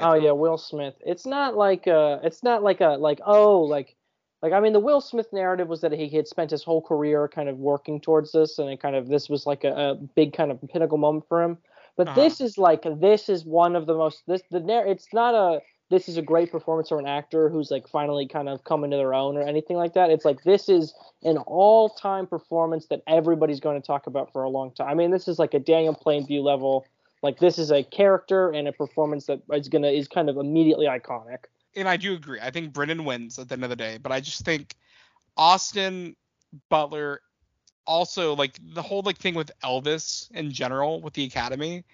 [0.00, 0.94] Oh yeah, Will Smith.
[1.00, 3.96] It's not like uh it's not like a like oh like
[4.42, 7.28] like I mean the Will Smith narrative was that he had spent his whole career
[7.28, 10.32] kind of working towards this and it kind of this was like a, a big
[10.34, 11.58] kind of pinnacle moment for him.
[11.96, 12.14] But Uh-huh.
[12.14, 15.60] this is like this is one of the most this the narr- it's not a
[15.90, 18.96] this is a great performance or an actor who's like finally kind of coming to
[18.96, 20.10] their own or anything like that.
[20.10, 24.48] It's like this is an all-time performance that everybody's going to talk about for a
[24.48, 24.88] long time.
[24.88, 26.86] I mean, this is like a Daniel Plainview level.
[27.22, 30.86] Like this is a character and a performance that is gonna is kind of immediately
[30.86, 31.44] iconic.
[31.76, 32.38] and I do agree.
[32.40, 34.76] I think Brendan wins at the end of the day, but I just think
[35.36, 36.16] Austin
[36.68, 37.20] Butler
[37.86, 41.84] also like the whole like thing with Elvis in general with the Academy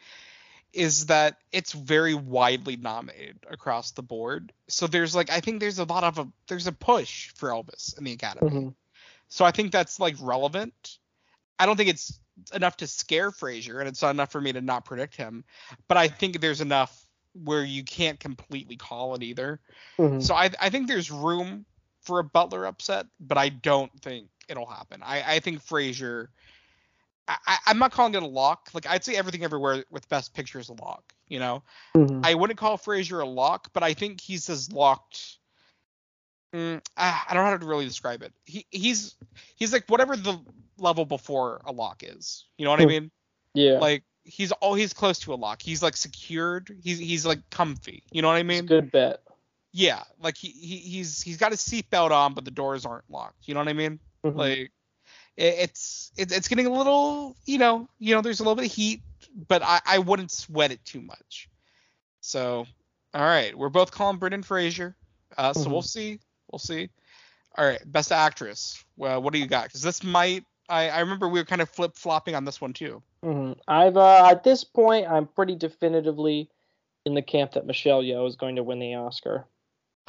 [0.72, 4.52] is that it's very widely nominated across the board.
[4.68, 7.96] So there's like I think there's a lot of a there's a push for Elvis
[7.98, 8.50] in the Academy.
[8.50, 8.68] Mm-hmm.
[9.28, 10.98] So I think that's like relevant.
[11.59, 12.18] I don't think it's
[12.54, 15.44] enough to scare Fraser, and it's not enough for me to not predict him.
[15.88, 19.61] But I think there's enough where you can't completely call it either.
[19.98, 20.22] Mhm.
[20.22, 21.66] So I I think there's room
[22.02, 25.02] for a Butler upset, but I don't think it'll happen.
[25.02, 26.30] I I think Fraser.
[27.46, 28.70] I, I'm not calling it a lock.
[28.72, 31.12] Like I'd say everything everywhere with Best Picture is a lock.
[31.28, 31.62] You know,
[31.94, 32.24] Mhm.
[32.24, 35.38] I wouldn't call Fraser a lock, but I think he's as locked.
[36.54, 38.32] Mm, I I don't know how to really describe it.
[38.44, 39.14] He he's
[39.54, 40.38] he's like whatever the
[40.78, 42.46] level before a lock is.
[42.58, 42.88] You know what I Hmm.
[42.88, 43.10] mean?
[43.54, 43.78] yeah.
[43.78, 45.62] Like he's all he's close to a lock.
[45.62, 46.76] He's like secured.
[46.82, 48.02] He's he's like comfy.
[48.10, 48.66] You know what I It's a mean?
[48.66, 49.22] good bet.
[49.72, 53.46] Yeah, like he, he he's he's got his seatbelt on, but the doors aren't locked.
[53.46, 54.00] You know what I mean?
[54.24, 54.34] Mhm.
[54.34, 54.72] Like
[55.40, 58.72] it's it, it's getting a little, you know, you know, there's a little bit of
[58.72, 59.00] heat,
[59.48, 61.48] but I I wouldn't sweat it too much.
[62.20, 62.66] So,
[63.14, 64.96] all right, we're both calling Brendan Fraser.
[65.37, 65.72] Uh, so Mhm.
[65.72, 66.18] we'll see,
[66.50, 66.90] we'll see.
[67.57, 68.85] All right, best actress.
[68.96, 69.64] Well, what do you got?
[69.64, 70.44] Because this might.
[70.68, 73.03] I, I remember we were kind of flip flopping on this one too.
[73.24, 73.59] Mhm.
[73.66, 76.48] I've uh, at this point I'm pretty definitively
[77.05, 79.46] in the camp that Michelle Yeoh is going to win the Oscar.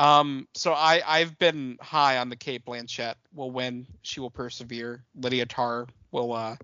[0.02, 3.88] Um, so I I've been high on the Cate Blanchett will win.
[4.04, 5.06] She will persevere.
[5.16, 6.58] Lydia Tár will uh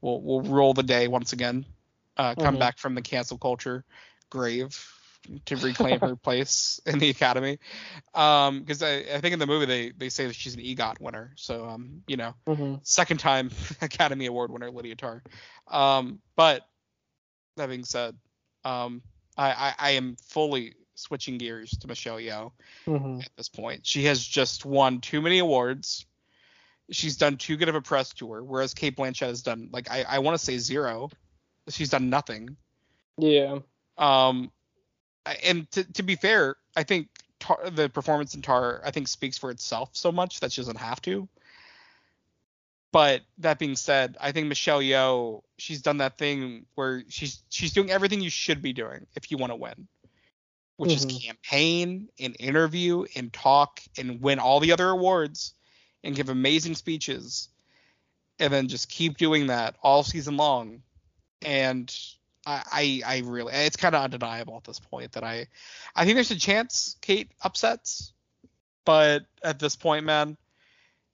[0.00, 1.66] will will rule the day once again.
[2.16, 2.58] Uh, come Mhm.
[2.58, 3.84] back from the cancel culture
[4.30, 4.76] grave
[5.46, 7.58] to reclaim her place in the Academy.
[8.14, 11.00] Um, because I, I think in the movie they they say that she's an EGOT
[11.00, 11.32] winner.
[11.36, 13.50] So um, you know, hmm second time
[13.82, 15.20] Academy Award winner Lydia Tár.
[15.68, 16.62] Um, but
[17.56, 18.16] that being said,
[18.64, 19.02] um,
[19.36, 22.52] I, I, I am fully switching gears to Michelle Yeoh
[22.84, 23.86] hmm at this point.
[23.86, 26.06] She has just won too many awards.
[26.90, 30.04] She's done too good of a press tour, whereas Cate Blanchett has done like I,
[30.08, 31.10] I want to say zero.
[31.68, 32.56] She's done nothing.
[33.16, 33.58] Yeah.
[33.96, 34.50] Um,
[35.44, 39.38] and to, to be fair, I think Tar, the performance in Tar I think speaks
[39.38, 41.28] for itself so much that she doesn't have to.
[42.92, 47.72] But that being said, I think Michelle Yeoh, she's done that thing where she's she's
[47.72, 49.86] doing everything you should be doing if you want to win,
[50.80, 51.22] which is Mhm.
[51.22, 55.52] campaign and interview and talk and win all the other awards
[56.02, 57.50] and give amazing speeches,
[58.38, 60.82] and then just keep doing that all season long.
[61.42, 61.94] And
[62.46, 65.48] I I, I really it's kind of undeniable at this point that I
[65.94, 68.14] I think there's a chance Kate upsets,
[68.86, 70.38] but at this point, man,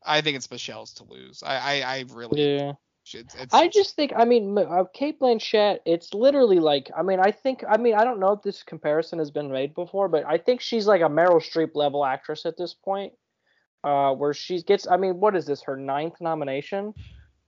[0.00, 1.42] I think it's Michelle's to lose.
[1.42, 2.74] I I, I really Yeah.
[3.14, 7.20] It's, it's I just think, I mean, uh, Cate Blanchett, it's literally like, I mean,
[7.20, 10.24] I think, I mean, I don't know if this comparison has been made before, but
[10.26, 13.12] I think she's like a Meryl Streep level actress at this point,
[13.84, 16.94] uh, where she gets, I mean, what is this, her ninth nomination?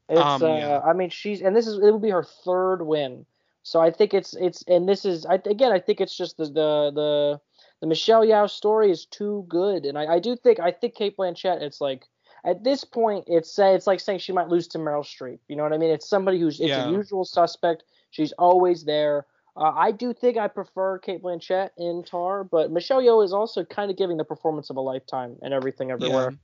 [0.09, 0.81] It's, Um, uh.
[0.81, 3.27] I mean, she's, and this is, it will be her third win.
[3.65, 6.45] So I think it's, it's, and this is, I, again, I think it's just the,
[6.45, 7.41] the, the,
[7.81, 9.85] the Michelle Yeoh story is too good.
[9.85, 12.07] And I, I do think, I think Cate Blanchett, it's like,
[12.45, 15.39] at this point, it's say it's like saying she might lose to Meryl Streep.
[15.49, 15.91] You know what I mean?
[15.91, 16.89] It's somebody who's it's Yeah.
[16.89, 17.85] a usual suspect.
[18.11, 19.27] She's always there.
[19.57, 23.65] Uh, I do think I prefer Cate Blanchett in Tar, but Michelle Yeoh is also
[23.65, 26.35] kind of giving the performance of a lifetime and everything everywhere.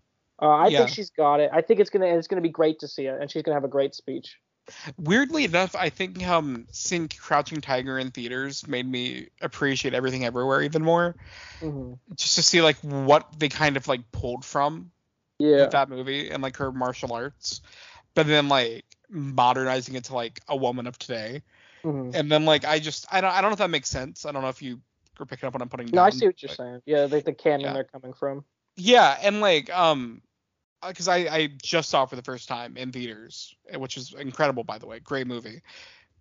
[0.43, 0.79] Uh, I Yeah.
[0.79, 1.51] think she's got it.
[1.53, 3.65] I think it's gonna it's gonna be great to see it, and she's gonna have
[3.65, 4.37] a great speech.
[4.99, 10.63] Weirdly enough, I think um seeing Crouching Tiger in theaters made me appreciate everything everywhere
[10.63, 11.15] even more.
[11.61, 14.91] hmm Just to see like what they kind of like pulled from
[15.45, 15.61] Yeah.
[15.63, 17.61] with that movie and like her martial arts,
[18.15, 21.43] but then like modernizing it to like a woman of today.
[21.83, 24.25] hmm And then like I just I don't I don't know if that makes sense.
[24.27, 24.81] I don't know if you
[25.21, 25.97] are picking up what I'm putting down.
[25.97, 26.83] No, I see what you're but- saying.
[26.87, 27.73] Yeah, like the canon Yeah.
[27.75, 28.45] they're coming from.
[28.77, 30.23] Yeah, and like um
[30.87, 34.13] because I I just saw it for the first time in theaters, eh, which is
[34.15, 35.63] incredible by the way, great movie.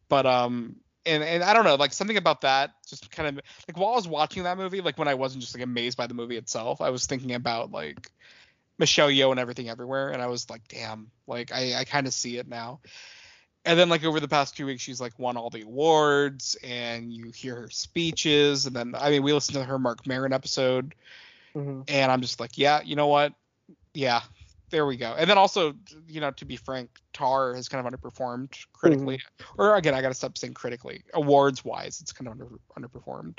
[0.10, 3.78] But um and and I don't know, like something about that just kind of like
[3.78, 6.14] while I was watching that movie, like when I wasn't just like amazed by the
[6.14, 8.12] movie itself, I was thinking about like
[8.84, 12.14] Michelle Yeoh and everything everywhere, and I was like, damn, like I I kind of
[12.14, 12.82] see it now.
[13.64, 17.14] And then like over the past two weeks, she's like won all the awards, and
[17.14, 20.96] you hear her speeches, and then I mean we listened to her Marc Maron episode,
[21.54, 23.32] hmm and I'm just like, yeah, you know what?
[23.94, 24.20] Yeah,
[24.70, 25.16] there we go.
[25.18, 25.76] And then also,
[26.10, 29.22] you know, to be frank, Tar has kind of underperformed critically,
[29.58, 31.04] or again, I gotta stop saying critically.
[31.14, 33.38] Awards wise, it's kind of under, underperformed.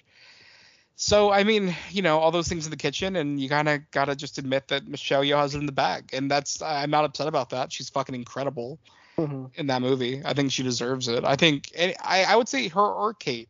[0.96, 3.80] So I mean, you know, all those things in the kitchen, and you kind of
[3.90, 7.04] gotta just admit that Michelle Yeoh has it in the bag, and that's I'm not
[7.04, 7.72] upset about that.
[7.72, 8.78] She's fucking incredible
[9.18, 10.22] hmm in that movie.
[10.24, 11.24] I think she deserves it.
[11.24, 13.48] I think I I would say her or Kate,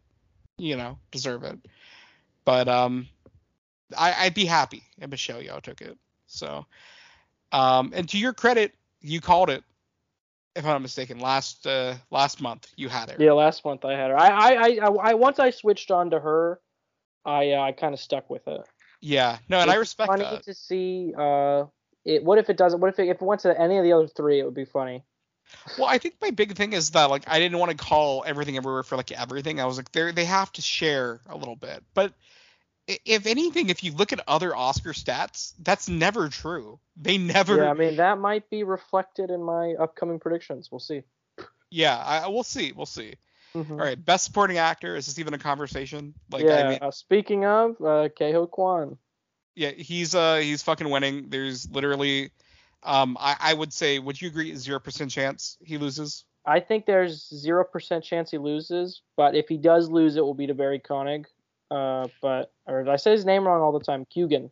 [0.56, 1.58] you know, deserve it.
[2.46, 3.08] But um,
[3.96, 5.98] I I'd be happy if Michelle Yeoh took it.
[6.26, 6.64] So,
[7.52, 9.62] um, and to your credit, you called it.
[10.56, 13.20] If I'm not mistaken, last uh last month you had it.
[13.20, 14.18] Yeah, last month I had her.
[14.18, 16.60] I I, I, I once I switched on to her,
[17.24, 18.60] I uh, I kind of stuck with it.
[19.00, 19.38] Yeah.
[19.48, 20.42] No, and I It's respect funny that.
[20.44, 21.12] to see.
[21.16, 21.64] Uh,
[22.04, 22.24] it.
[22.24, 22.80] What if it doesn't?
[22.80, 24.40] What if it, if it went to any of the other three?
[24.40, 25.04] It would be funny.
[25.78, 28.56] Well, I think my big thing is that like I didn't want to call everything
[28.56, 29.60] everywhere for like everything.
[29.60, 31.82] I was like they they have to share a little bit.
[31.92, 32.14] But
[32.86, 36.78] if anything, if you look at other Oscar stats, that's never true.
[36.96, 37.56] They never.
[37.56, 40.70] Yeah, I mean that might be reflected in my upcoming predictions.
[40.70, 41.02] We'll see.
[41.70, 42.72] Yeah, I, we'll see.
[42.72, 43.16] We'll see.
[43.54, 43.72] Mm-hmm.
[43.72, 44.96] All right, best supporting actor.
[44.96, 46.14] Is this even a conversation?
[46.30, 46.56] Like, yeah.
[46.56, 48.98] I mean, uh, speaking of, uh, Ke Huy Quan.
[49.54, 51.28] Yeah, he's uh he's fucking winning.
[51.28, 52.30] There's literally,
[52.82, 56.24] um, I, I would say, would you agree, zero percent chance he loses?
[56.44, 60.34] I think there's zero percent chance he loses, but if he does lose, it will
[60.34, 61.28] be to Barry Koenig.
[61.70, 64.50] Uh, but or did I say his name wrong all the time, Keoghan.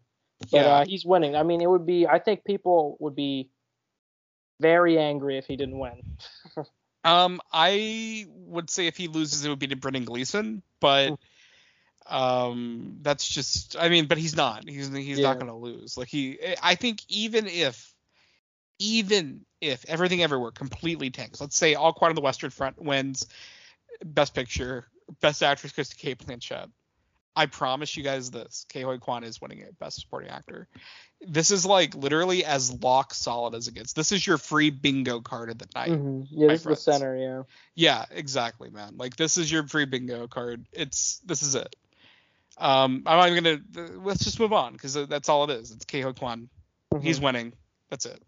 [0.51, 0.67] But yeah.
[0.67, 1.37] uh, he's winning.
[1.37, 2.07] I mean, it would be.
[2.07, 3.51] I think people would be
[4.61, 6.03] very angry if he didn't win.
[7.05, 11.19] um, I would say if he loses, it would be to Brendan Gleeson, but.
[12.05, 13.77] Um, that's just.
[13.79, 14.69] I mean, but he's not.
[14.69, 15.29] He's he's yeah.
[15.29, 15.97] not gonna lose.
[15.97, 16.37] Like he.
[16.61, 17.95] I think even if,
[18.81, 23.29] even if everything everywhere completely tanks, let's say All Quiet on the Western Front wins
[24.05, 24.87] Best Picture,
[25.21, 26.69] Best Actress goes to Cate Blanchett.
[27.35, 30.69] I promise you guys this: Ke Huy Quan is winning it, Best Supporting Actor.
[31.21, 33.93] This is like literally as lock solid as it gets.
[33.93, 35.91] This is your free bingo card of the night.
[35.91, 36.23] Mm-hmm.
[36.31, 37.17] Yeah, this is the center.
[37.17, 37.43] Yeah.
[37.75, 38.97] Yeah, exactly, man.
[38.97, 40.67] Like this is your free bingo card.
[40.73, 41.75] It's this is it.
[42.59, 43.99] Um, I'm not even gonna.
[44.05, 45.71] Let's just move on because that's all it is.
[45.71, 46.49] It's Ke Huy Quan.
[46.93, 47.05] Mm-hmm.
[47.05, 47.55] He's winning.
[47.89, 48.23] That's it.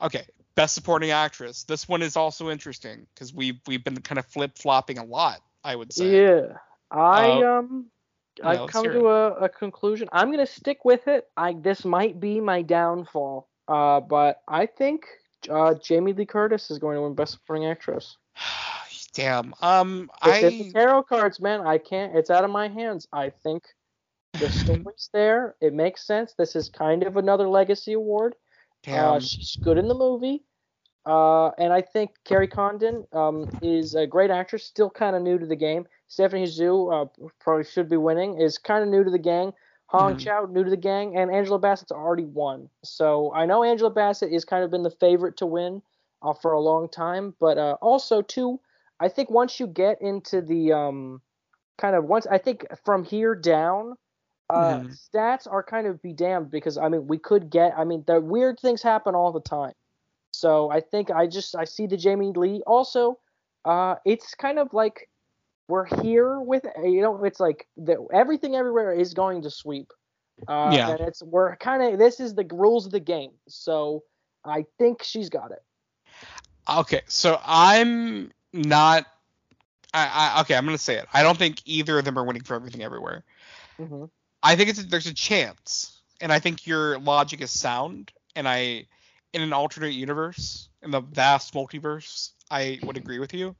[0.00, 0.24] Okay.
[0.54, 1.64] Best Supporting Actress.
[1.64, 5.40] This one is also interesting because we've we've been kind of flip flopping a lot.
[5.64, 6.24] I would say.
[6.24, 6.58] Yeah.
[6.90, 7.86] I uh, um
[8.42, 10.08] I've come to a, a, conclusion.
[10.12, 11.28] I'm gonna stick with it.
[11.36, 15.06] I this might be my downfall, uh, but I think
[15.48, 18.16] uh, Jamie Lee Curtis is going to win Best Supporting Actress.
[19.14, 19.54] Damn.
[19.60, 21.60] Um, it's, I it's tarot cards, man.
[21.64, 22.16] I can't.
[22.16, 23.06] It's out of my hands.
[23.12, 23.62] I think
[24.32, 25.54] the story's there.
[25.60, 26.34] It makes sense.
[26.36, 28.34] This is kind of another legacy award.
[28.34, 29.12] Uh, Damn.
[29.12, 30.42] Uh, she's good in the movie.
[31.06, 35.38] Uh, and I think Kerry Condon um, is a great actress, still kind of new
[35.38, 35.86] to the game.
[36.08, 37.06] Stephanie Hsu uh,
[37.40, 39.52] probably should be winning, is kind of new to the gang.
[39.86, 40.18] Hong mm-hmm.
[40.18, 42.68] Chau, new to the gang, and Angela Bassett's already won.
[42.82, 45.82] So I know Angela Bassett has kind of been the favorite to win
[46.22, 48.58] uh, for a long time, but uh, also too,
[48.98, 51.20] I think once you get into the um,
[51.78, 53.94] kind of once I think from here down,
[54.48, 54.88] uh, mm-hmm.
[54.88, 58.20] stats are kind of be damned because I mean we could get I mean the
[58.20, 59.74] weird things happen all the time.
[60.44, 63.18] So I think I just I see the Jamie Lee also.
[63.64, 65.08] Uh, it's kind of like
[65.68, 69.90] we're here with you know it's like the, everything everywhere is going to sweep.
[70.46, 70.90] Uh, yeah.
[70.90, 73.30] And it's we're kind of this is the rules of the game.
[73.48, 74.02] So
[74.44, 75.62] I think she's got it.
[76.68, 79.06] Okay, so I'm not.
[79.94, 81.06] I, I okay, I'm gonna say it.
[81.14, 83.24] I don't think either of them are winning for everything everywhere.
[83.80, 84.04] Mm-hmm.
[84.42, 88.88] I think it's there's a chance, and I think your logic is sound, and I
[89.34, 93.56] in an alternate universe, in the vast multiverse, I would agree with you.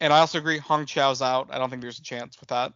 [0.00, 1.48] And I also agree Hong Chau's out.
[1.50, 2.72] I don't think there's a chance with that.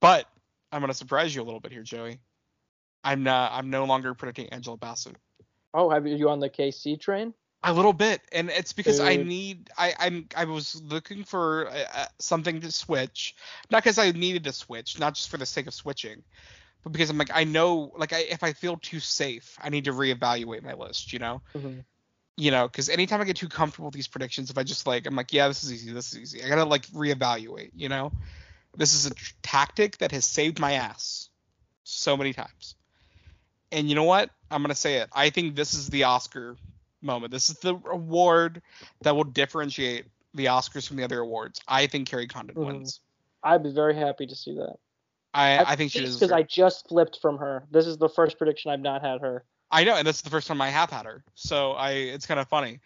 [0.00, 0.26] But
[0.72, 2.18] I'm gonna surprise you a little bit here, Joey.
[3.04, 3.52] I'm not.
[3.52, 5.16] I'm no longer predicting Angela Bassett.
[5.72, 7.32] Oh, have you on the KC train?
[7.62, 9.06] A little bit, and it's because Dude.
[9.06, 9.70] I need.
[9.78, 13.36] I I'm I was looking for uh, something to switch,
[13.70, 16.24] not because I needed to switch, not just for the sake of switching,
[16.82, 19.84] but because I'm like I know like I, if I feel too safe, I need
[19.84, 21.12] to reevaluate my list.
[21.12, 21.42] You know.
[21.54, 21.80] Mm-hmm.
[22.38, 25.06] You know, because anytime I get too comfortable with these predictions, if I just like
[25.06, 27.72] I'm like yeah this is easy, this is easy, I gotta like reevaluate.
[27.76, 28.12] You know,
[28.76, 31.28] this is a tactic that has saved my ass
[31.84, 32.74] so many times.
[33.70, 34.30] And you know what?
[34.50, 35.10] I'm gonna say it.
[35.12, 36.56] I think this is the Oscar
[37.02, 37.32] moment.
[37.32, 38.62] This is the award
[39.02, 41.60] that will differentiate the Oscars from the other awards.
[41.68, 42.66] I think Kerry Condon mm-hmm.
[42.66, 43.00] wins.
[43.42, 44.76] I'd be very happy to see that.
[45.34, 47.64] I, I, think she because I just flipped from her.
[47.70, 49.44] This is the first prediction I've not had her.
[49.70, 52.26] I know, and this is the first time I have had her, so I it's
[52.26, 52.80] kind of funny.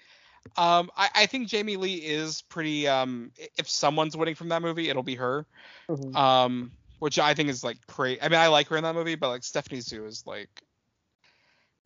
[0.57, 2.87] Um, I, I think Jamie Lee is pretty.
[2.87, 5.45] Um, if someone's winning from that movie, it'll be her.
[5.89, 6.17] Mm-hmm.
[6.17, 8.21] Um, which I think is like great.
[8.23, 10.49] I mean, I like her in that movie, but like Stephanie Hsu is like,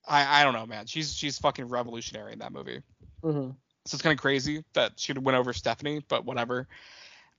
[0.06, 0.86] I I don't know, man.
[0.86, 2.82] She's she's fucking revolutionary in that movie.
[3.22, 3.50] Mm-hmm.
[3.86, 6.68] So it's kind of crazy that she'd win over Stephanie, but whatever.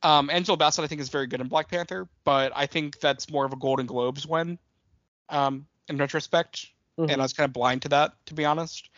[0.04, 3.30] Um, Angela Bassett, I think, is very good in Black Panther, but I think that's
[3.30, 4.58] more of a Golden Globes win,
[5.30, 6.68] um, in retrospect.
[7.00, 7.12] Mm-hmm.
[7.12, 8.90] And I was kind of blind to that, to be honest.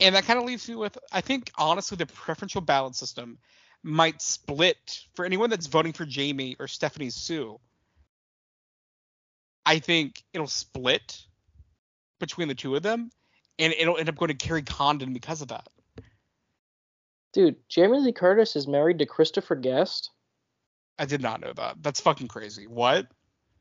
[0.00, 3.38] And that kind of leaves me with, I think, honestly, the preferential ballot system
[3.82, 7.58] might split for anyone that's voting for Jamie or Stephanie Hsu.
[9.64, 11.24] I think it'll split
[12.18, 13.10] between the two of them,
[13.58, 15.68] and it'll end up going to Kerry Condon because of that.
[17.32, 20.10] Dude, Jamie Lee Curtis is married to Christopher Guest.
[20.98, 21.82] I did not know that.
[21.82, 22.66] That's fucking crazy.
[22.66, 23.06] What?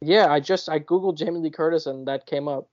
[0.02, 2.68] Yeah, I just I googled Jamie Lee Curtis and that came up.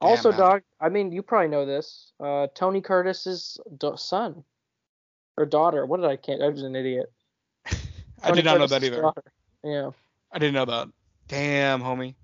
[0.00, 0.38] Damn, also, man.
[0.38, 0.62] dog.
[0.80, 2.12] I mean, you probably know this.
[2.18, 3.58] Uh, Tony Curtis's
[3.96, 4.42] son.
[5.36, 5.86] Or daughter.
[5.86, 6.42] What did I can't?
[6.42, 7.10] I was an idiot.
[8.22, 9.00] I did not know that either.
[9.00, 9.22] daughter.
[9.62, 9.90] Yeah.
[10.32, 10.88] I didn't know that.
[11.28, 12.14] Damn, homie.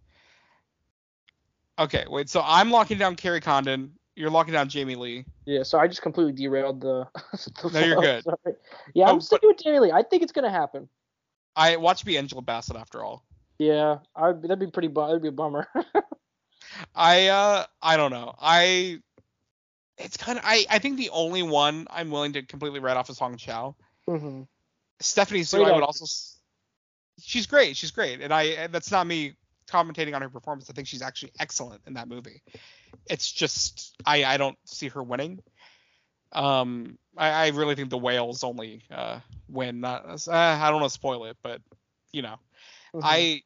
[1.79, 2.29] Okay, wait.
[2.29, 3.93] So I'm locking down Carrie Condon.
[4.17, 5.25] You're locking down Jamie Lee.
[5.47, 7.07] Yeah, so I just completely derailed the.
[7.63, 8.25] the No, you're good.
[8.25, 8.57] sorry.
[8.95, 9.93] Yeah, Oh, I'm sticking with Jamie Lee.
[9.93, 10.89] I think it's gonna happen.
[11.59, 13.25] I watch be Angela Bassett after all.
[13.59, 14.89] Yeah, I, that'd be pretty.
[14.89, 15.67] Bu- that'd be a bummer.
[16.95, 18.35] I uh I don't know.
[18.41, 19.01] I
[19.97, 23.11] it's kind of I I think the only one I'm willing to completely write off
[23.11, 23.75] is Hong Chau.
[24.07, 24.43] hmm
[25.01, 26.07] Stephanie Hsu I would also
[27.21, 27.77] she's great.
[27.77, 28.21] She's great.
[28.21, 29.35] And I and that's not me
[29.69, 30.71] commentating on her performance.
[30.71, 32.43] I think she's actually excellent in that movie.
[33.07, 35.41] It's just I I don't see her winning.
[36.33, 39.81] Um I, I really think the whales only uh win.
[39.81, 41.61] Not uh, I don't want to spoil it, but
[42.13, 42.37] you know.
[42.95, 43.01] Mm-hmm.
[43.03, 43.43] I,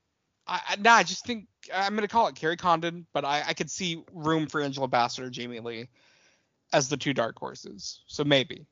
[0.46, 3.70] I, nah, I just think I'm gonna call it Kerry Condon, but I, I could
[3.70, 5.88] see room for Angela Bassett or Jamie Lee
[6.72, 8.00] as the two dark horses.
[8.06, 8.66] So maybe.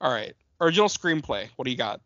[0.00, 0.34] All right.
[0.60, 1.48] Original screenplay.
[1.56, 2.00] What do you got?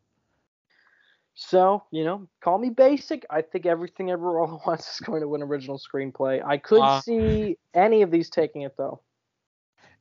[1.35, 3.25] So, you know, call me basic.
[3.31, 6.45] I think everything ever all at once is going to win original screenplay.
[6.45, 9.01] I could Uh, see any of these taking it though.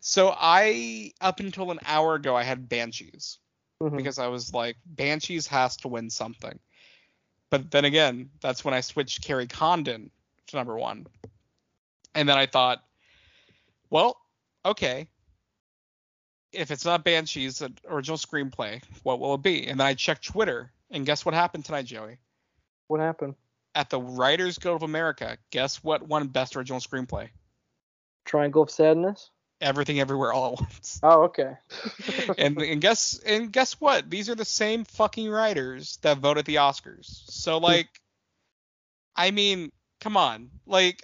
[0.01, 3.37] So I up until an hour ago I had Banshees
[3.81, 3.97] Mhm.
[3.97, 6.59] because I was like Banshees has to win something.
[7.51, 10.09] But then again, that's when I switched Kerry Condon
[10.47, 11.05] to number one.
[12.15, 12.83] And then I thought,
[13.89, 14.19] well,
[14.65, 15.07] okay.
[16.51, 19.67] If it's not Banshees, an original screenplay, what will it be?
[19.67, 22.17] And then I checked Twitter, and guess what happened tonight, Joey?
[22.87, 23.35] What happened?
[23.75, 27.29] At the Writers Guild of America, guess what won Best Original Screenplay?
[28.25, 29.29] Triangle of Sadness.
[29.61, 30.99] Everything Everywhere All at Once.
[31.03, 31.57] Oh, okay.
[32.37, 34.09] and and guess and guess what?
[34.09, 37.05] These are the same fucking writers that vote at the Oscars.
[37.05, 37.63] So hmm.
[37.63, 37.89] like,
[39.15, 41.01] I mean, come on, like,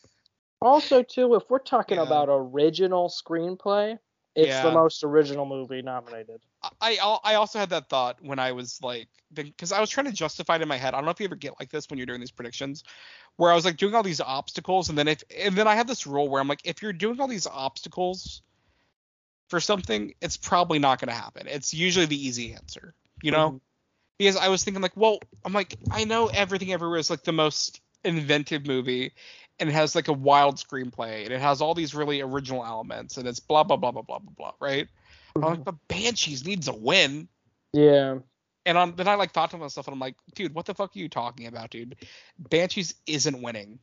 [0.62, 2.04] also, too, if we're talking Yeah.
[2.04, 3.98] about original screenplay,
[4.34, 6.40] it's the most original movie nominated.
[6.62, 6.70] I
[7.02, 10.12] I I also had that thought when I was like, because I was trying to
[10.12, 10.94] justify it in my head.
[10.94, 12.84] I don't know if you ever get like this when you're doing these predictions,
[13.36, 15.86] where I was like doing all these obstacles, and then if and then I have
[15.86, 18.42] this rule where I'm like, if you're doing all these obstacles
[19.48, 21.46] for something, it's probably not going to happen.
[21.48, 23.52] It's usually the easy answer, you know.
[23.52, 23.60] Mhm.
[24.18, 27.32] because I was thinking like, well, I'm like, I know everything everywhere is like the
[27.32, 29.12] most inventive movie,
[29.58, 33.16] and it has like a wild screenplay, and it has all these really original elements,
[33.18, 34.88] and it's blah blah blah blah blah blah blah, right?
[35.36, 37.28] I'm like, but Banshees needs a win,
[37.72, 38.18] Yeah.
[38.66, 40.94] and on, then I like thought to myself, and I'm like, dude, what the fuck
[40.94, 41.96] are you talking about, dude?
[42.38, 43.78] Banshees isn't winning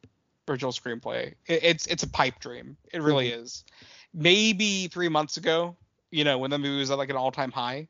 [0.50, 1.34] original screenplay.
[1.46, 2.78] It, it's it's a pipe dream.
[2.94, 3.44] It really mm-hmm.
[3.44, 3.64] is.
[4.14, 5.76] Maybe three months ago,
[6.12, 7.88] you know, when the movie was at like an all time high,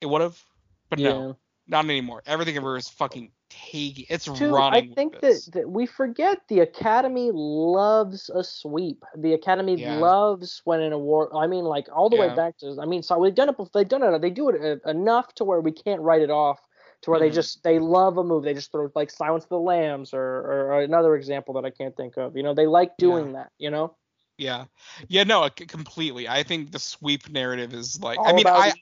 [0.00, 0.42] it would have,
[0.90, 1.10] but yeah.
[1.10, 1.36] no,
[1.68, 2.22] not anymore.
[2.26, 4.06] Everything ever is fucking taking.
[4.08, 4.92] It's Too, running.
[4.92, 9.04] I think that, that we forget the Academy loves a sweep.
[9.16, 9.96] The Academy Yeah.
[9.96, 11.30] loves when an award.
[11.34, 12.28] I mean, like all the Yeah.
[12.28, 12.76] way back to.
[12.80, 13.56] I mean, so they've done it.
[13.72, 14.18] They've done it.
[14.20, 16.60] They do it uh, enough to where we can't write it off.
[17.02, 17.22] To where Mhm.
[17.22, 18.44] they just they love a movie.
[18.44, 21.70] They just throw like Silence of the Lambs or, or, or another example that I
[21.70, 22.36] can't think of.
[22.36, 23.50] You know, they like doing that.
[23.58, 23.96] You know,
[24.38, 24.66] Yeah,
[25.08, 26.28] yeah, no, completely.
[26.28, 28.18] I think the sweep narrative is like.
[28.18, 28.72] all I mean, I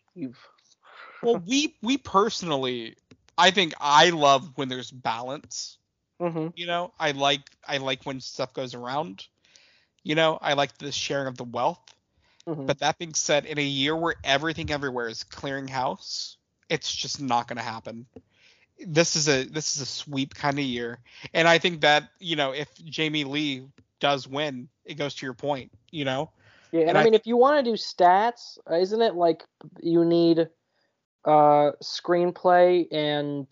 [1.22, 2.96] well, we we personally,
[3.40, 5.78] I think I love when there's balance.
[6.20, 9.26] hmm you know i like i like when stuff goes around.
[10.02, 11.80] You know i like the sharing of the wealth.
[12.46, 16.36] Hmm but that being said in a year where everything everywhere is clearing house
[16.68, 18.06] it's just not going to happen.
[18.86, 20.98] This is a this is a sweep kind of year.
[21.34, 23.62] And i think that you know if jamie lee
[24.00, 26.30] does win it goes to your point you know?
[26.72, 29.44] Yeah, and, And I I- mean, if you want to do stats, isn't it like
[29.82, 30.48] you need
[31.24, 33.46] uh screenplay and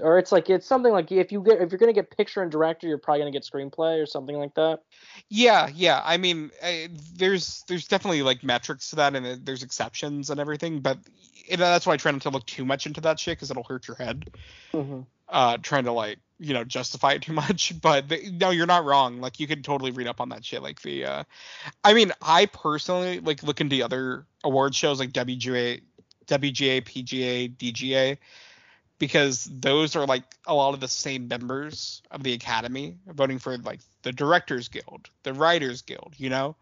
[0.00, 2.50] or it's like it's something like if you get if you're gonna get picture and
[2.52, 4.80] director, you're probably gonna get screenplay or something like that.
[5.28, 6.02] yeah yeah.
[6.04, 10.40] I mean uh, there's there's definitely like metrics to that and uh, there's exceptions and
[10.40, 10.98] everything but
[11.50, 13.64] know, that's why i try not to look too much into that shit because it'll
[13.64, 14.30] hurt your head
[14.72, 17.72] hmm uh trying to like you know justify it too much.
[17.82, 19.20] But the, no you're not wrong.
[19.20, 20.62] Like you could totally read up on that shit.
[20.62, 21.24] Like the uh
[21.84, 25.80] i mean i personally like look into other award shows like wga
[26.28, 28.18] wga pga dga
[28.98, 33.56] because those are like a lot of the same members of the academy voting for
[33.58, 36.54] like the directors guild the writers guild you know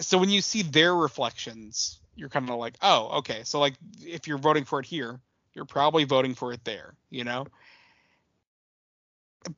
[0.00, 4.26] so when you see their reflections you're kind of like oh okay so like if
[4.26, 5.20] you're voting for it here
[5.54, 7.46] you're probably voting for it there, you know?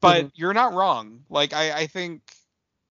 [0.01, 0.32] But Mhm.
[0.34, 1.24] you're not wrong.
[1.30, 2.22] Like I, I think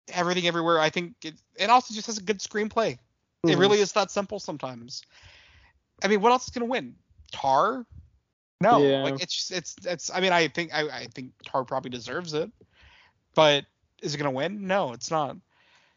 [0.09, 2.99] everything everywhere, I think it, it also just has a good screenplay.
[3.47, 3.59] It Mhm.
[3.59, 5.03] really is that simple sometimes.
[6.03, 6.95] I mean, what else is gonna win?
[7.33, 7.85] Tár?
[8.61, 8.79] No.
[8.83, 9.03] Yeah.
[9.03, 12.51] Like it's it's it's I mean I think I, I think Tár probably deserves it.
[13.35, 13.65] But
[14.03, 14.67] is it gonna win?
[14.67, 15.37] No, it's not.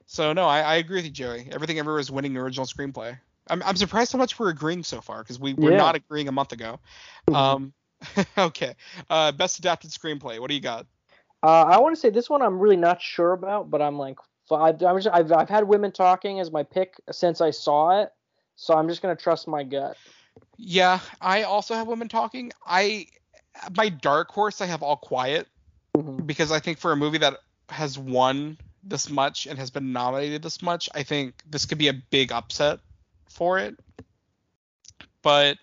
[0.07, 1.47] So no, I, I agree with you, Joey.
[1.51, 3.17] Everything everywhere is winning original screenplay.
[3.49, 5.77] I'm I'm surprised how much we're agreeing so far because we were Yeah.
[5.77, 6.79] not agreeing a month ago.
[7.29, 7.35] Mhm.
[7.35, 7.73] Um,
[8.37, 8.75] okay.
[9.09, 10.39] Uh, best adapted screenplay.
[10.39, 10.85] What do you got?
[11.43, 14.17] Uh, I want to say this one I'm really not sure about, but I'm like
[14.49, 18.11] just, I've I've had women talking as my pick since I saw it,
[18.55, 19.97] so I'm just gonna trust my gut.
[20.57, 22.51] Yeah, I also have women talking.
[22.65, 23.07] I
[23.75, 24.61] my dark horse.
[24.61, 25.47] I have All Quiet
[25.95, 26.25] Mhm.
[26.27, 27.39] because I think for a movie that
[27.69, 31.87] has won this much and has been nominated this much, I think this could be
[31.87, 32.79] a big upset
[33.29, 33.79] for it.
[35.21, 35.57] But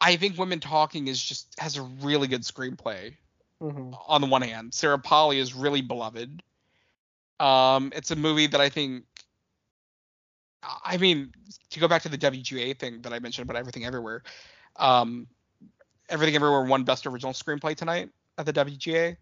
[0.00, 3.16] I think Women Talking is just has a really good screenplay.
[3.62, 3.98] Mhm.
[4.06, 6.42] On the one hand, Sarah Polley is really beloved.
[7.40, 9.04] Um, it's a movie that I think.
[10.84, 11.32] I mean,
[11.70, 14.22] to go back to the WGA thing that I mentioned about Everything Everywhere,
[14.76, 15.26] um,
[16.08, 19.16] Everything Everywhere won Best Original Screenplay tonight at the WGA.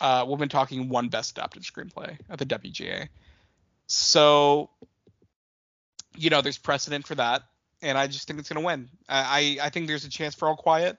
[0.00, 3.08] Uh, been Talking one Best Adapted Screenplay at the WGA.
[3.88, 4.70] So,
[6.16, 7.42] you know, there's precedent for that,
[7.82, 8.88] and I just think it's gonna win.
[9.08, 10.98] I I, I think there's a chance for All Quiet.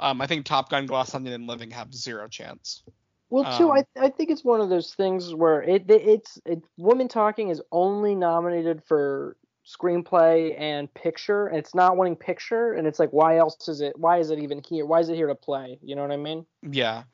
[0.00, 2.82] Um, I think Top Gun, Glass Onion, and Living have zero chance.
[3.30, 6.40] Well, too, Um, I I think it's one of those things where it, it it's
[6.44, 12.72] it, woman talking is only nominated for screenplay and picture, and it's not winning picture,
[12.72, 13.98] and it's like why else is it?
[13.98, 14.86] Why is it even here?
[14.86, 15.78] Why is it here to play?
[15.82, 16.46] You know what I mean?
[16.62, 17.04] Yeah,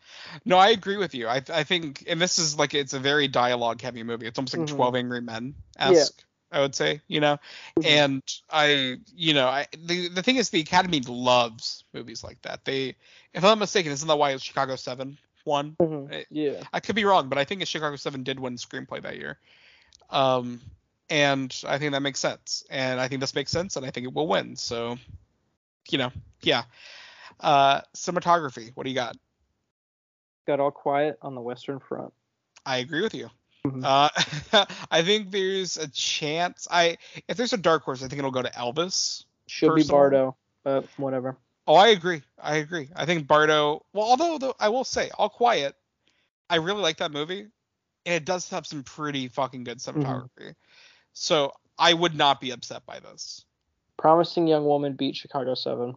[0.45, 1.29] no, I agree with you.
[1.29, 4.27] I I think, and this is like it's a very dialogue heavy movie.
[4.27, 4.67] It's almost like Mhm.
[4.67, 6.25] Twelve Angry Men esque.
[6.53, 7.39] I would say, you know,
[7.77, 7.85] Mhm.
[7.85, 12.65] and I, you know, I the the thing is the Academy loves movies like that.
[12.65, 12.97] They,
[13.35, 15.77] if I'm not mistaken, isn't that why Chicago Seven won?
[15.81, 16.13] Mhm.
[16.15, 16.63] I- Yeah.
[16.73, 19.39] I could be wrong, but I think Chicago Seven did win screenplay that year.
[20.11, 20.61] Um,
[21.11, 24.07] and I think that makes sense, and I think this makes sense, and I think
[24.07, 24.57] it will win.
[24.57, 24.99] So,
[25.91, 26.13] you know,
[26.43, 26.65] yeah.
[27.41, 28.71] Uh, cinematography.
[28.75, 29.17] What do you got?
[30.47, 32.13] Got all quiet on the Western Front.
[32.67, 33.31] I agree with you.
[33.67, 33.85] Mhm.
[33.85, 36.67] Uh, I think there's a chance.
[36.71, 39.25] I if there's a dark horse, I think it'll go to Elvis.
[39.47, 41.37] Should be Bardo, but whatever.
[41.67, 42.23] Oh, I agree.
[42.41, 42.89] I agree.
[42.95, 43.85] I think Bardo.
[43.93, 45.75] Well, although though, I will say, All Quiet,
[46.51, 47.47] I really like that movie,
[48.05, 50.03] and it does have some pretty fucking good mm-hmm.
[50.03, 50.55] cinematography.
[51.13, 53.45] So I would not be upset by this.
[53.97, 55.95] Promising Young Woman beat Chicago Seven.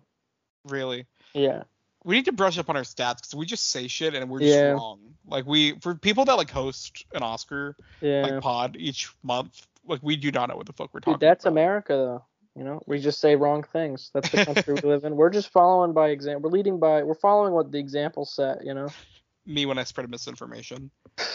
[0.66, 1.64] Really, Yeah.
[2.04, 4.40] we need to brush up on our stats because we just say shit and we're
[4.40, 4.72] just Yeah.
[4.72, 5.00] wrong.
[5.28, 8.22] Like we, for people that like host an Oscar Yeah.
[8.24, 11.14] like pod each month, like we do not know what the fuck we're talking.
[11.14, 11.54] Dude, that's about.
[11.54, 12.26] America, though.
[12.56, 14.12] You know, we just say wrong things.
[14.14, 15.16] That's the country we live in.
[15.18, 16.50] We're just following by example.
[16.50, 17.04] We're leading by.
[17.04, 18.66] We're following what the example set.
[18.66, 18.88] You know.
[19.46, 20.90] Me when I spread misinformation.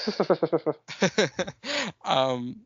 [2.04, 2.60] um,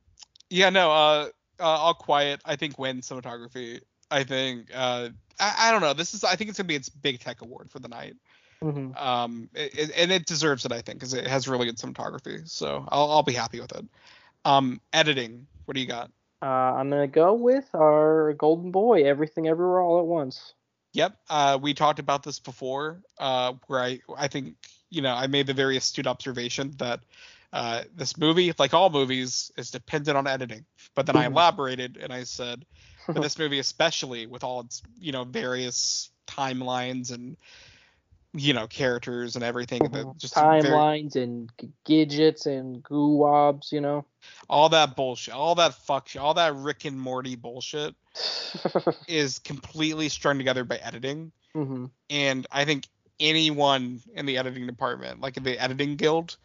[0.49, 1.29] yeah, no, uh,
[1.61, 2.41] uh, all quiet.
[2.45, 3.81] I think wins cinematography.
[4.11, 5.93] I think, uh, I, I don't know.
[5.93, 8.15] This is, I think it's gonna be its big tech award for the night.
[8.63, 8.99] Mhm.
[8.99, 12.49] Um, it, it- and it deserves it, I think, because it has really good cinematography.
[12.49, 13.85] So I'll, I'll be happy with it.
[14.45, 15.47] Um, editing.
[15.67, 16.11] What do you got?
[16.43, 19.05] Uh, I'm gonna go with our golden boy.
[19.05, 20.55] Everything, everywhere, all at once.
[20.93, 21.17] Yep.
[21.29, 24.55] Uh, we talked about this before, uh, where I, I think,
[24.91, 27.01] you know, I made the very astute observation that
[27.53, 30.65] uh, this movie, like all movies, is dependent on editing.
[30.95, 31.33] But then I Mhm.
[31.33, 32.65] elaborated and I said,
[33.13, 37.37] but this movie, especially with all its, you know, various timelines and,
[38.37, 40.17] you know, characters and everything, the, Mhm.
[40.19, 41.51] just very- Timelines and
[41.85, 43.71] gadgets and goo-wobs.
[43.73, 44.05] You know.
[44.49, 47.95] all that bullshit, all that fuck shit, all that Rick and Morty bullshit
[49.09, 51.31] is completely strung together by editing.
[51.53, 52.89] hmm and I think
[53.21, 56.37] anyone in the editing department, like in the editing guild,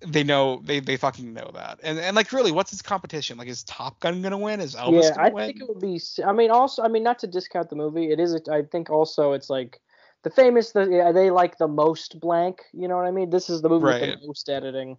[0.00, 1.80] they know they they fucking know that.
[1.82, 3.38] And and like really, what's his competition?
[3.38, 4.60] Like is Top Gun gonna win?
[4.60, 5.46] Is Elvis yeah, I win?
[5.46, 6.00] think it would be.
[6.26, 8.34] i mean, also, I mean, not to discount the movie, it is.
[8.34, 9.80] a- I think also it's like
[10.26, 10.72] the famous.
[10.72, 12.62] The yeah, they like the most blank.
[12.72, 13.30] You know what I mean?
[13.30, 14.96] This is the movie with the most editing.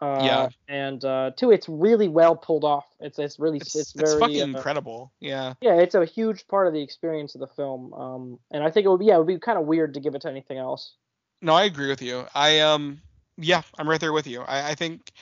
[0.00, 0.48] Uh, Yeah.
[0.68, 2.84] And uh, two, it's really well pulled off.
[2.98, 5.12] It's it's really it's, it's, it's, very fucking uh, incredible.
[5.20, 5.54] Yeah.
[5.60, 5.74] yeah.
[5.74, 7.94] It's a huge part of the experience of the film.
[7.94, 10.00] Um, and I think it would be yeah, it would be kind of weird to
[10.00, 10.96] give it to anything else.
[11.40, 12.24] No, I agree with you.
[12.34, 13.00] I um
[13.38, 14.40] yeah, I'm right there with you.
[14.40, 15.12] I, I think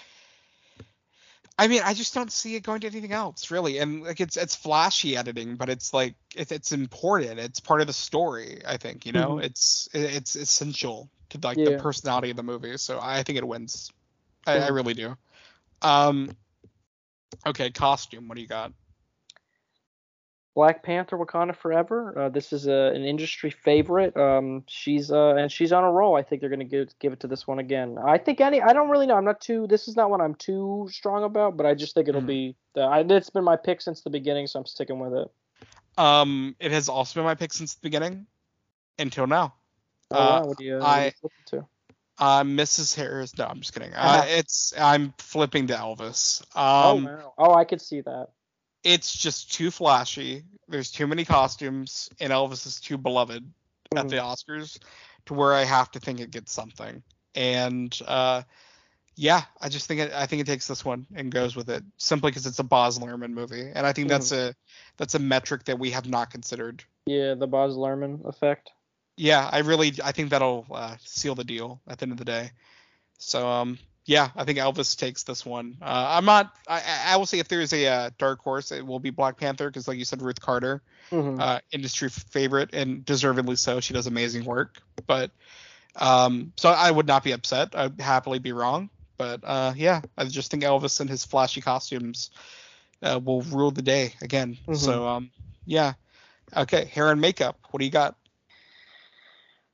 [1.57, 3.78] I mean, I just don't see it going to anything else, really.
[3.78, 7.38] And like it's it's flashy editing, but it's like it's it's important.
[7.38, 9.36] It's part of the story, I think, you know?
[9.36, 9.44] Mhm.
[9.44, 11.64] It's it's essential to like Yeah.
[11.64, 12.76] the personality of the movie.
[12.78, 13.92] So I think it wins.
[14.46, 15.16] I, I really do.
[15.82, 16.36] Um
[17.46, 18.72] okay, costume, what do you got?
[20.55, 22.16] Black Panther: Wakanda Forever.
[22.16, 24.16] Uh, this is a, an industry favorite.
[24.16, 26.14] Um, she's uh, and she's on a roll.
[26.16, 27.98] I think they're gonna give give it to this one again.
[27.98, 28.62] I think any.
[28.62, 29.16] I don't really know.
[29.16, 29.66] I'm not too.
[29.66, 32.26] This is not one I'm too strong about, but I just think it'll Mhm.
[32.26, 32.57] be.
[32.74, 35.30] The, I, it's been my pick since the beginning, so I'm sticking with it.
[35.98, 38.26] Um it has also been my pick since the beginning
[38.98, 39.55] until now.
[40.11, 41.66] Oh, Uh, wow, what do you, what you I- flipping to?
[42.16, 42.94] Uh, Mrs.
[42.94, 43.36] Harris.
[43.36, 43.92] No, I'm just kidding.
[43.92, 44.24] Uh, Uh-huh.
[44.28, 46.44] it's I'm flipping to Elvis.
[46.55, 47.34] oh Um, wow.
[47.38, 48.28] Oh, I could see that.
[48.85, 50.45] It's just too flashy.
[50.68, 53.99] There's too many costumes, and Elvis is too beloved mm-hmm.
[53.99, 54.16] at the.
[54.16, 54.78] Oscars
[55.26, 57.03] to where I have to think it gets something.
[57.35, 58.43] And uh,
[59.16, 61.82] yeah, I just think it, I think it takes this one and goes with it
[61.97, 64.51] simply because it's a Baz Luhrmann movie, and I think that's mm-hmm.
[64.51, 64.55] a
[64.97, 66.85] that's a metric that we have not considered.
[67.07, 68.70] Yeah, the Baz Luhrmann effect.
[69.16, 72.24] Yeah, I really I think that'll uh, seal the deal at the end of the
[72.24, 72.51] day.
[73.18, 75.78] So um yeah, I think Elvis takes this one.
[75.80, 76.55] Uh, I'm not.
[76.68, 79.68] I, I will say if there's a uh, dark horse, it will be Black Panther
[79.68, 81.40] because, like you said, Ruth Carter, mm-hmm.
[81.40, 83.80] uh, industry favorite and deservedly so.
[83.80, 84.78] She does amazing work.
[85.07, 85.30] But
[85.96, 87.74] um, so I would not be upset.
[87.74, 88.90] I'd happily be wrong.
[89.16, 92.30] But uh, yeah, I just think Elvis and his flashy costumes
[93.02, 94.59] uh, will rule the day again.
[94.62, 94.74] Mm-hmm.
[94.74, 95.30] So um,
[95.64, 95.94] yeah.
[96.55, 97.59] Okay, hair and makeup.
[97.70, 98.16] What do you got?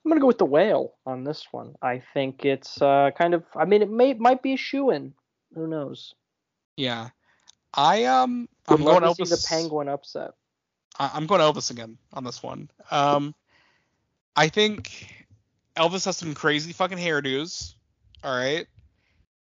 [0.05, 1.75] I'm gonna go with the whale on this one.
[1.83, 3.45] I think it's uh, kind of.
[3.55, 5.13] I mean, it may might be a shoe in.
[5.55, 6.15] Who knows?
[6.77, 7.11] Yeah,
[7.75, 8.49] I um.
[8.69, 10.31] I'm going to see the penguin upset.
[10.99, 12.71] I, I'm going Elvis again on this one.
[12.91, 13.35] Um,
[14.37, 15.09] I think
[15.77, 17.75] Elvis has some crazy fucking hairdos.
[18.23, 18.67] All right.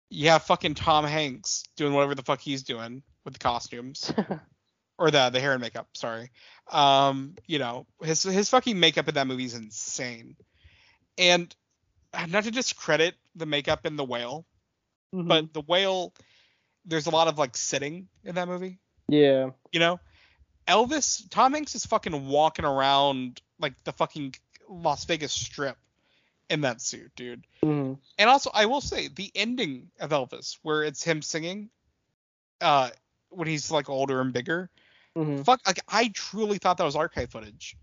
[0.10, 4.12] You have fucking Tom Hanks doing whatever the fuck he's doing with the costumes.
[4.98, 6.32] or the the hair and makeup, sorry.
[6.72, 10.36] Um, you know, his his fucking makeup in that movie is insane.
[11.18, 11.54] And
[12.28, 14.46] not to discredit the makeup in the whale,
[15.14, 15.28] mm-hmm.
[15.28, 16.14] but the whale
[16.86, 18.80] there's a lot of like sitting in that movie.
[19.08, 19.52] Yeah.
[19.72, 20.00] You know?
[20.68, 24.36] Elvis Tom Hanks is fucking walking around like the fucking
[24.68, 25.78] Las Vegas strip
[26.50, 27.46] in that suit, dude.
[27.64, 27.94] Mm-hmm.
[28.18, 31.70] And also I will say the ending of Elvis where it's him singing
[32.60, 32.90] uh
[33.30, 34.70] when he's like older and bigger
[35.18, 35.42] Mm-hmm.
[35.42, 37.76] Fuck, like I truly thought that was archive footage.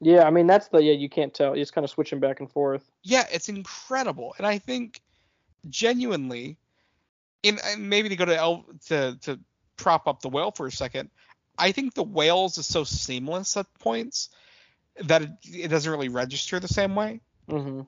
[0.00, 1.54] Yeah, I mean that's the yeah you can't tell.
[1.54, 2.90] It's kind of switching back and forth.
[3.02, 5.00] Yeah, it's incredible, and I think
[5.70, 6.58] genuinely,
[7.42, 9.40] in and maybe to go to El, to to
[9.78, 11.08] prop up the whale for a second,
[11.58, 14.28] I think the whales is so seamless at points
[15.02, 17.20] that it, it doesn't really register the same way.
[17.48, 17.82] Mm-hmm.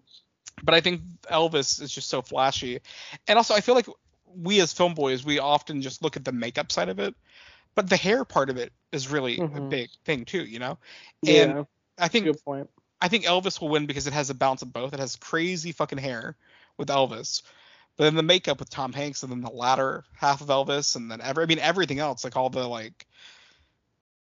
[0.62, 2.80] But I think Elvis is just so flashy,
[3.26, 3.86] and also I feel like
[4.34, 7.14] we as film boys we often just look at the makeup side of it
[7.78, 9.56] but the hair part of it is really mm-hmm.
[9.56, 10.78] a big thing too, you know.
[11.24, 11.62] And yeah,
[11.96, 12.68] I think good point.
[13.00, 14.94] I think Elvis will win because it has a balance of both.
[14.94, 16.34] It has crazy fucking hair
[16.76, 17.42] with Elvis,
[17.96, 21.08] but then the makeup with Tom Hanks, and then the latter half of Elvis, and
[21.08, 23.06] then every I mean everything else, like all the like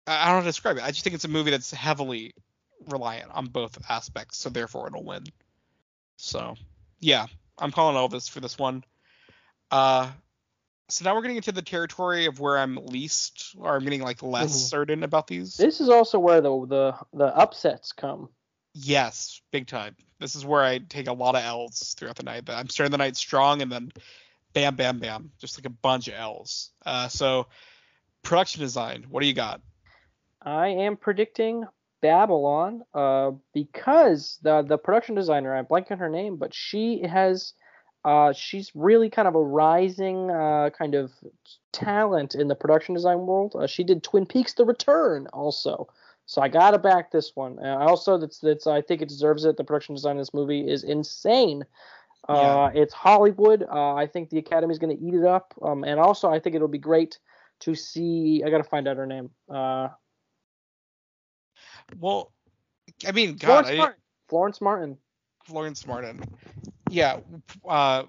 [0.08, 0.84] I don't know how to describe it.
[0.84, 2.34] I just think it's a movie that's heavily
[2.90, 5.26] reliant on both aspects, so therefore it'll win.
[6.18, 6.56] So
[7.00, 7.28] yeah,
[7.60, 8.84] I'm calling Elvis for this one.
[9.70, 10.10] Uh,
[10.90, 14.22] so now we're getting into the territory of where I'm least, or I'm getting like
[14.22, 14.68] less mm-hmm.
[14.68, 15.56] certain about these.
[15.56, 18.30] This is also where the the the upsets come.
[18.74, 19.96] Yes, big time.
[20.20, 22.50] This is where I take a lot of L's throughout the night.
[22.50, 23.92] I'm starting the night strong, and then
[24.54, 26.72] bam, bam, bam, just like a bunch of L's.
[26.86, 27.48] Uh, so
[28.24, 29.62] production design, what do you got?
[30.42, 31.66] I am predicting
[32.02, 37.54] Babylon, uh, because the the production designer, I'm blanking her name, but she has
[38.06, 41.12] uh, she's really kind of a rising uh, kind of
[41.72, 43.56] talent in the production design world.
[43.58, 45.88] Uh, she did Twin Peaks: The Return also,
[46.26, 47.60] so I gotta back this one.
[47.60, 49.58] Uh, also, that's that's I think it deserves it.
[49.58, 51.64] The production design of this movie is insane.
[52.28, 52.82] Uh, yeah.
[52.82, 53.64] It's Hollywood.
[53.64, 56.40] Uh, I think the Academy is going to eat it up, um, and also I
[56.40, 57.20] think it'll be great
[57.62, 58.44] to see.
[58.46, 59.30] I gotta find out her name.
[62.00, 62.34] well,
[63.08, 64.02] I mean, God, Florence I, Martin.
[64.30, 64.98] Florence Martin.
[65.46, 66.22] Florence Martin.
[66.94, 67.20] Yeah,
[67.68, 68.04] uh,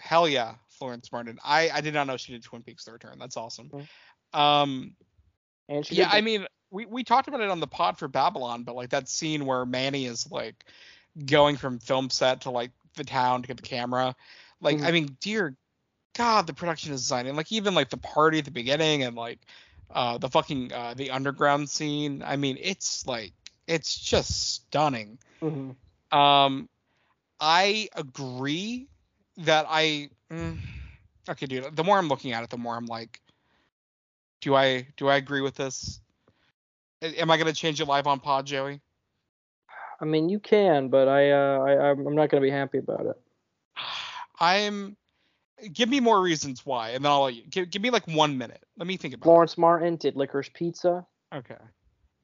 [0.00, 1.38] hell yeah, Florence Martin.
[1.44, 3.18] I I did not know she did Twin Peaks: The Return.
[3.18, 3.70] That's awesome.
[3.70, 4.40] Mm-hmm.
[4.40, 4.94] Um,
[5.68, 8.74] and yeah, I mean, we we talked about it on the pod for Babylon, but
[8.74, 10.64] like that scene where Manny is like
[11.24, 14.14] going from film set to like the town to get the camera.
[14.60, 14.86] Like, mm-hmm.
[14.86, 15.56] I mean, dear
[16.14, 19.40] God, the production design and like even like the party at the beginning and like
[19.90, 22.22] uh the fucking uh the underground scene.
[22.24, 23.32] I mean, it's like
[23.66, 25.18] it's just stunning.
[25.42, 26.16] Mm-hmm.
[26.16, 26.68] Um,
[27.40, 28.88] I agree
[29.38, 30.10] that I.
[30.30, 30.58] Mm,
[31.28, 31.76] okay, dude.
[31.76, 33.20] The more I'm looking at it, the more I'm like,
[34.40, 36.00] do I do I agree with this?
[37.02, 38.80] Am I gonna change it live on Pod, Joey?
[40.00, 43.20] I mean, you can, but I, uh, I I'm not gonna be happy about it.
[44.40, 44.96] I'm.
[45.72, 47.42] Give me more reasons why, and then I'll let you.
[47.48, 48.62] Give, give me like one minute.
[48.76, 49.24] Let me think about.
[49.24, 49.58] Florence it.
[49.58, 51.06] Martin did Licorice Pizza.
[51.34, 51.56] Okay.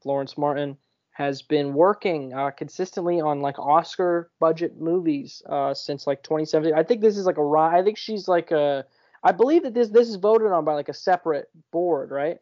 [0.03, 0.77] Florence Martin
[1.13, 6.75] has been working uh, consistently on like Oscar budget movies uh, since like 2017.
[6.75, 8.85] I think this is like a I think she's like a
[9.23, 12.39] I believe that this this is voted on by like a separate board, right?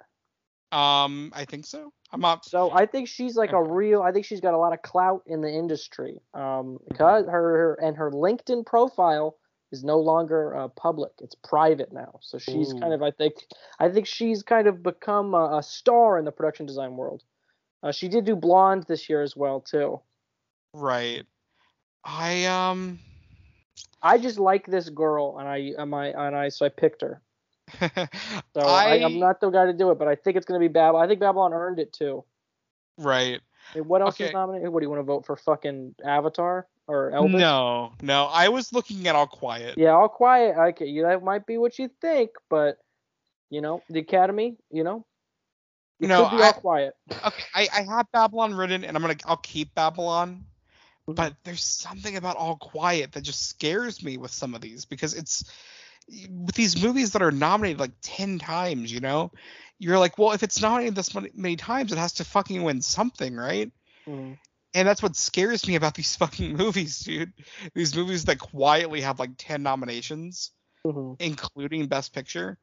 [0.72, 1.92] Um, I think so.
[2.12, 2.44] I'm up.
[2.44, 4.02] So I think she's like a real.
[4.02, 6.20] I think she's got a lot of clout in the industry.
[6.32, 9.36] Um, because her, her and her LinkedIn profile
[9.72, 12.18] is no longer uh, public; it's private now.
[12.20, 12.80] So she's Ooh.
[12.80, 13.34] kind of, I think,
[13.78, 17.22] I think she's kind of become a, a star in the production design world.
[17.82, 20.00] Uh, she did do Blonde this year as well too.
[20.74, 21.26] Right.
[22.04, 22.98] I um.
[24.02, 27.20] I just like this girl, and I, and I, and I, so I picked her.
[28.54, 30.66] So I, am not the guy to do it, but I think it's going to
[30.66, 31.04] be Babylon.
[31.04, 32.24] I think Babylon earned it too.
[32.98, 33.40] right.
[33.74, 34.70] And what else is nominated?
[34.70, 35.36] What do you want to vote for?
[35.36, 37.38] Fucking Avatar or Elvis?
[37.38, 38.24] No, no.
[38.26, 39.78] I was looking at All Quiet.
[39.78, 40.56] Yeah, all quiet.
[40.56, 42.78] Okay, you that might be what you think, but
[43.50, 44.56] you know the Academy.
[44.70, 45.06] You know,
[46.08, 46.94] No, could be I- all quiet.
[47.10, 50.44] Okay, I, I have Babylon written, and I'm gonna I'll keep Babylon.
[51.08, 51.14] Mhm.
[51.16, 55.14] But there's something about All Quiet that just scares me with some of these because
[55.14, 55.44] it's
[56.28, 58.92] with these movies that are nominated like ten times.
[58.92, 59.32] You know,
[59.78, 62.82] you're like, well, if it's nominated this many, many times, it has to fucking win
[62.82, 63.70] something, right?
[64.06, 64.38] Mhm.
[64.72, 67.32] And that's what scares me about these fucking movies, dude.
[67.74, 70.52] These movies that quietly have like ten nominations,
[70.86, 71.16] Mhm.
[71.20, 72.56] including Best Picture,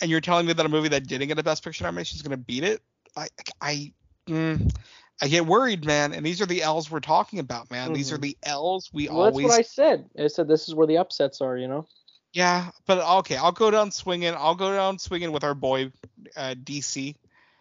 [0.00, 2.22] and you're telling me that a movie that didn't get a Best Picture nomination is
[2.22, 2.80] gonna beat it?
[3.16, 3.28] I
[3.60, 3.92] I
[4.28, 4.74] mm,
[5.22, 6.12] I get worried, man.
[6.12, 7.92] And these are the L's we're talking about, man.
[7.92, 8.22] These are Mhm.
[8.22, 10.08] the L's we Well, that's what I said.
[10.18, 11.56] I said this is where the upsets are.
[11.56, 11.86] You know.
[12.32, 14.34] Yeah, but okay, I'll go down swinging.
[14.34, 15.92] I'll go down swinging with our boy
[16.36, 17.14] uh, DC,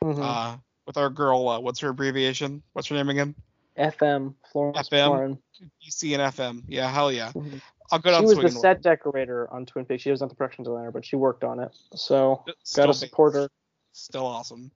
[0.04, 0.20] Mhm.
[0.20, 0.58] uh,
[0.88, 1.48] with our girl.
[1.48, 2.64] Uh, what's her abbreviation?
[2.74, 3.36] What's her name again?
[3.78, 5.10] FM Florence FM?
[5.10, 5.38] Warren.
[5.84, 6.64] DC and FM.
[6.68, 7.32] Yeah, hell yeah.
[7.34, 7.62] Mhm.
[7.94, 10.02] I'll go She was the set decorator on Twin Peaks.
[10.02, 11.72] She was not the production designer, but she worked on it.
[11.94, 12.44] So.
[12.64, 13.50] Still gotta ba- support her.
[13.92, 14.72] Still awesome.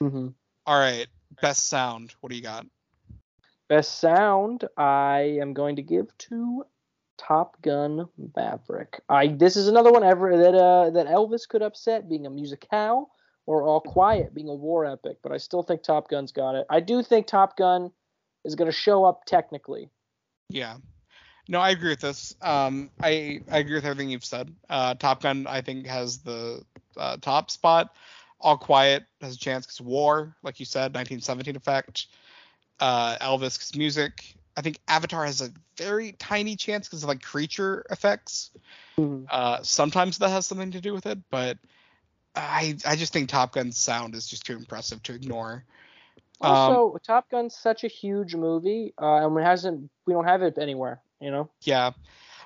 [0.00, 0.28] hmm
[0.66, 1.06] All right,
[1.40, 2.16] best sound.
[2.20, 2.66] What do you got?
[3.68, 6.64] Best sound, I am going to give to
[7.16, 9.00] Top Gun Maverick.
[9.08, 13.10] I this is another one ever that uh, that Elvis could upset being a musicale
[13.46, 16.66] or All Quiet being a war epic, but I still think Top Gun's got it.
[16.68, 17.92] I do think Top Gun
[18.44, 19.90] is going to show up technically.
[20.48, 20.78] Yeah.
[21.48, 22.36] No, I agree with this.
[22.42, 24.54] Um, I I agree with everything you've said.
[24.68, 26.62] Uh, Top Gun, I think, has the
[26.96, 27.94] uh, top spot.
[28.40, 32.06] All Quiet has a chance because war, like you said, 1917 effect.
[32.78, 34.36] Uh, Elvis because music.
[34.56, 38.50] I think Avatar has a very tiny chance because of like creature effects.
[39.30, 41.58] Uh, sometimes that has something to do with it, but
[42.34, 45.64] I I just think Top Gun's sound is just too impressive to ignore.
[46.40, 50.42] Um, Also, Top Gun's such a huge movie, uh, and it hasn't we don't have
[50.42, 51.00] it anywhere.
[51.20, 51.50] You know.
[51.62, 51.92] Yeah.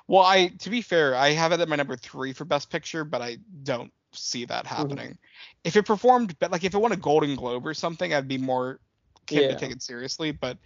[0.07, 3.03] Well, I to be fair, I have it at my number three for Best Picture,
[3.05, 4.75] but I don't see that Mm-hmm.
[4.75, 5.17] happening.
[5.63, 8.37] If it performed, but like if it won a Golden Globe or something, I'd be
[8.37, 8.79] more
[9.27, 9.47] keen Yeah.
[9.49, 10.31] to take it seriously.
[10.31, 10.57] But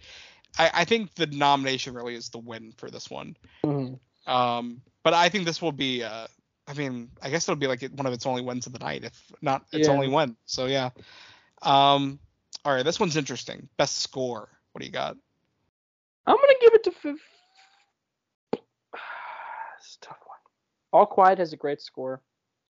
[0.58, 3.36] I, I think the nomination really is the win for this one.
[3.64, 3.98] Mhm.
[4.26, 6.02] Um, but I think this will be.
[6.02, 6.26] Uh,
[6.66, 9.04] I mean, I guess it'll be like one of its only wins of the night,
[9.04, 9.94] if not its Yeah.
[9.94, 10.36] only win.
[10.44, 10.90] So yeah.
[11.62, 12.18] Um,
[12.64, 13.68] all right, this one's interesting.
[13.78, 14.48] Best score.
[14.72, 15.16] What do you got?
[16.26, 16.90] I'm gonna give it to.
[16.90, 17.20] Fif-
[18.52, 20.38] it's a tough one.
[20.92, 22.22] All Quiet has a great score.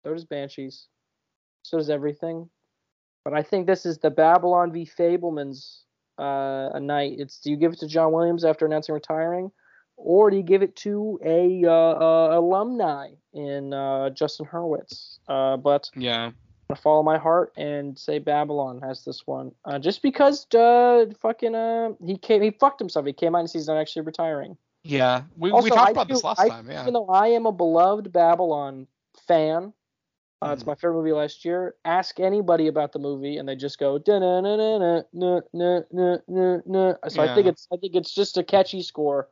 [0.03, 0.87] So does Banshees.
[1.63, 2.49] So does everything.
[3.23, 5.81] But I think this is the Babylon v Fabelmans
[6.19, 7.15] uh, a night.
[7.17, 9.51] It's do you give it to John Williams after announcing retiring,
[9.97, 15.17] or do you give it to a uh, uh, alumni in uh, Justin Hurwitz?
[15.27, 16.25] Uh, but Yeah.
[16.25, 16.33] I'm
[16.69, 19.51] gonna follow my heart and say Babylon has this one.
[19.65, 23.05] Uh, just because fucking uh, he came he fucked himself.
[23.05, 24.57] He came out and says he's not actually retiring.
[24.85, 25.23] Yeah.
[25.37, 26.69] We, Also, we talked I about this last I- time.
[26.69, 26.81] Yeah.
[26.83, 28.87] Even though I am a beloved Babylon
[29.27, 29.73] fan,
[30.41, 30.67] uh, it's Mhm.
[30.67, 31.75] my favorite movie last year.
[31.85, 35.41] Ask anybody about the movie, and they just go na na na na na
[35.91, 36.95] na na na.
[37.07, 39.29] So I think it's I think it's just a catchy score.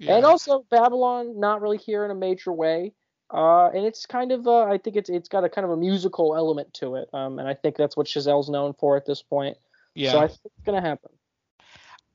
[0.00, 0.16] Yeah.
[0.16, 2.92] And also Babylon, not really here in a major way.
[3.32, 5.76] Uh, and it's kind of uh, I think it's it's got a kind of a
[5.76, 7.08] musical element to it.
[7.14, 9.56] Um, and I think that's what Chazelle's known for at this point.
[9.94, 10.12] yeah.
[10.12, 11.10] So I think it's gonna happen.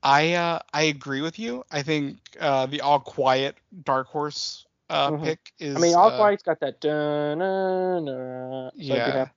[0.02, 1.64] I uh I agree with you.
[1.70, 5.22] I think uh the all quiet dark horse uh Mhm.
[5.22, 8.70] pick is I mean, All uh, Quiet's got that dun na na.
[8.80, 9.12] So Yeah.
[9.12, 9.30] that.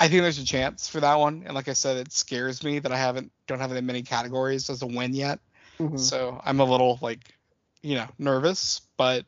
[0.00, 1.42] I think there's a chance for that one.
[1.44, 4.70] And like I said, it scares me that I haven't don't have that many categories
[4.70, 5.40] as a win yet.
[5.80, 6.12] Mhm.
[6.12, 7.34] So I'm a little like,
[7.82, 9.24] you know, nervous, but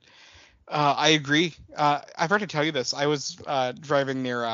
[0.68, 1.55] uh, I agree.
[1.76, 2.95] Uh, I forgot to tell you this.
[2.95, 4.45] I was uh, driving near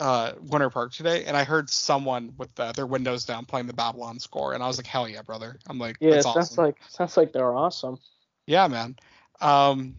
[0.00, 3.74] uh, Winter Park today, and I heard someone with uh, their windows down playing the
[3.74, 6.64] Babylon score, and I was like, "Hell yeah, brother!" I'm like, Yeah, "That's sounds awesome."
[6.64, 7.98] like sounds like they're awesome.
[8.46, 8.96] Yeah, man.
[9.40, 9.94] Um,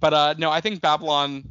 [0.00, 1.44] but uh, no, I think Babylon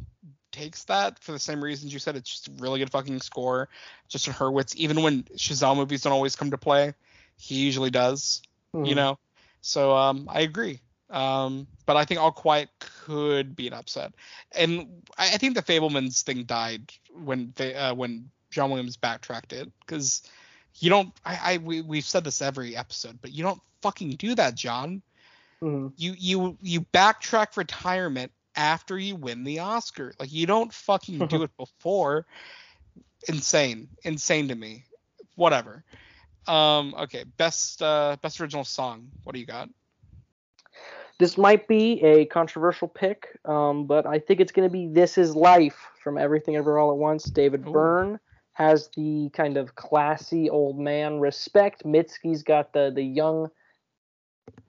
[0.51, 2.15] takes that for the same reasons you said.
[2.15, 3.69] It's just a really good fucking score.
[4.07, 6.93] Justin Hurwitz, even when Chazelle movies don't always come to play,
[7.37, 8.41] he usually does.
[8.83, 8.95] You Mhm.
[8.95, 9.19] know.
[9.61, 10.79] So um, I agree.
[11.09, 14.13] Um, but I think All Quiet could be an upset,
[14.53, 16.91] and I, I think the Fabelmans thing died
[17.23, 20.23] when they uh, when John Williams backtracked it because
[20.79, 21.13] you don't.
[21.23, 25.01] I, I we we've said this every episode, but you don't fucking do that, John.
[25.61, 25.93] Mhm.
[25.95, 30.13] You you you backtrack retirement after you win the Oscar.
[30.19, 32.25] Like you don't fucking do it before.
[33.27, 34.85] Insane, insane to me.
[35.35, 35.83] Whatever.
[36.47, 36.95] Um.
[36.97, 37.25] Okay.
[37.37, 39.09] Best uh best original song.
[39.23, 39.69] What do you got?
[41.18, 45.18] This might be a controversial pick, um, but I think it's going to be "This
[45.18, 47.24] Is Life" from Everything Ever All at Once.
[47.26, 47.72] David Ooh.
[47.72, 48.20] Byrne
[48.53, 51.84] has the kind of classy old man respect.
[51.86, 53.47] Mitski's got the the young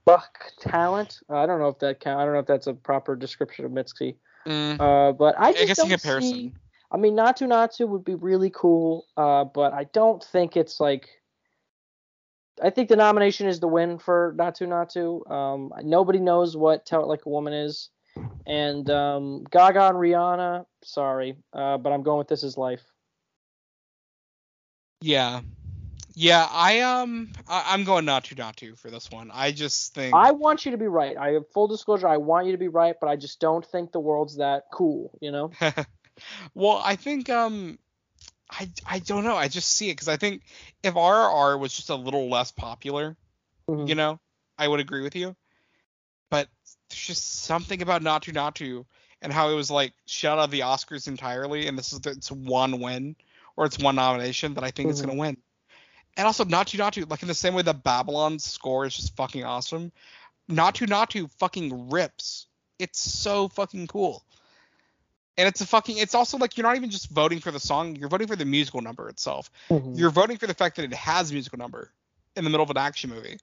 [0.05, 1.19] buck talent.
[1.29, 2.21] Uh, I don't know if that count.
[2.21, 4.17] I don't know if that's a proper description of Mitski.
[4.47, 6.33] Mm, Uh, but I I guess in comparison.
[6.33, 6.53] see-
[6.93, 11.09] I mean, Naatu Naatu would be really cool, uh, but I don't think it's like.
[12.63, 15.31] I think the nomination is the win for Naatu Naatu.
[15.31, 17.91] Um, nobody knows what Tell It Like a Woman is,
[18.47, 20.65] and um, Gaga and Rihanna.
[20.83, 22.83] Sorry, uh, but I'm going with This Is Life.
[25.01, 25.41] Yeah.
[26.19, 29.31] Yeah, I um I, I'm going Naatu Naatu for this one.
[29.35, 31.15] I just think I want you to be right.
[31.15, 32.09] I have full disclosure.
[32.09, 35.19] I want you to be right, but I just don't think the world's that cool.
[35.21, 35.51] You know?
[36.55, 37.79] well, I think um
[38.51, 39.37] I I don't know.
[39.37, 40.43] I just see it cuz I think
[40.83, 43.17] if RRR was just a little less popular,
[43.69, 43.89] Mhm.
[43.89, 44.21] you know,
[44.59, 45.37] I would agree with you.
[46.31, 46.49] But
[46.89, 48.85] there's just something about Naatu Naatu
[49.23, 52.11] and how it was like shut out of the Oscars entirely and this is the,
[52.11, 53.17] it's one win
[53.57, 55.05] or it's one nomination that I think it's Mhm.
[55.07, 55.43] going to win.
[56.17, 59.45] And also Naatu Naatu like in the same way that Babylon's score is just fucking
[59.45, 59.93] awesome.
[60.49, 62.47] Naatu Naatu fucking rips.
[62.79, 64.25] It's so fucking cool.
[65.39, 67.97] And it's a fucking it's also like you're not even just voting for the song,
[67.97, 69.51] you're voting for the musical number itself.
[69.69, 69.99] Mhm.
[69.99, 71.93] You're voting for the fact that it has a musical number
[72.37, 73.39] in the middle of an action movie.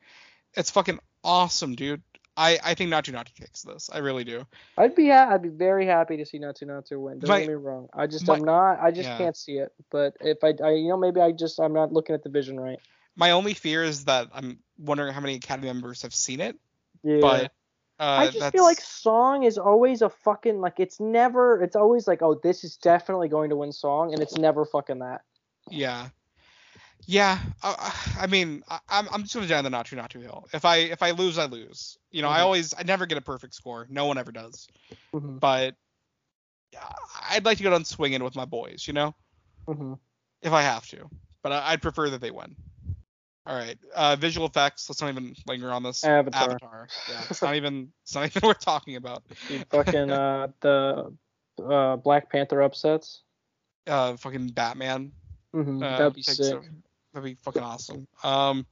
[0.55, 2.01] It's fucking awesome, dude.
[2.35, 3.91] I, I think Naatu Naatu takes this.
[3.93, 4.47] I really do.
[4.75, 7.19] I'd be ha- I'd be very happy to see Naatu Naatu win.
[7.19, 7.89] Don't My- get me wrong.
[7.93, 8.79] I just my- I'm not.
[8.81, 9.17] I just yeah.
[9.19, 9.71] can't see it.
[9.91, 12.59] But if I, I you know maybe I just I'm not looking at the vision
[12.59, 12.79] right.
[13.15, 16.55] My only fear is that I'm wondering how many Academy members have seen it,
[17.03, 17.19] Yeah.
[17.21, 17.51] but
[17.99, 21.75] uh, I just that's, feel like song is always a fucking like it's never it's
[21.75, 25.21] always like oh this is definitely going to win song and it's never fucking that.
[25.69, 26.09] yeah,
[27.05, 27.39] yeah.
[27.61, 30.47] Uh, I mean, I, I'm I'm just gonna die on the Naatu Naatu hill.
[30.53, 31.97] If I if I lose, I lose.
[32.11, 32.43] You know, I Mhm.
[32.43, 33.87] always I never get a perfect score.
[33.89, 34.67] No one ever does.
[35.13, 35.39] Mhm.
[35.39, 35.75] But
[36.73, 36.89] yeah,
[37.29, 38.87] I'd like to go down swinging with my boys.
[38.87, 39.15] You know.
[39.67, 39.97] Mhm.
[40.41, 41.09] if I have to,
[41.41, 42.55] but I, I'd prefer that they win.
[43.45, 44.89] All right, uh, visual effects.
[44.89, 46.03] Let's not even linger on this.
[46.05, 46.43] Avatar.
[46.51, 46.87] Avatar.
[47.09, 47.91] Yeah, it's not even.
[48.03, 49.23] It's not even worth talking about.
[49.49, 51.13] The fucking uh the
[51.61, 53.21] uh Black Panther upsets.
[53.85, 55.11] Uh, fucking Batman.
[55.53, 55.83] Mhm.
[55.83, 56.39] Uh, That'd be sick.
[56.55, 56.61] a-
[57.13, 58.07] that'd be fucking awesome.
[58.23, 58.65] Um,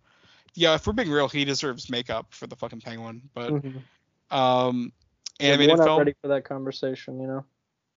[0.53, 3.29] yeah, if we're being real, he deserves makeup for the fucking penguin.
[3.33, 3.81] But Mhm.
[4.31, 4.93] um,
[5.39, 5.97] Yeah, animated we're not film.
[5.99, 7.45] ready for that conversation, you know.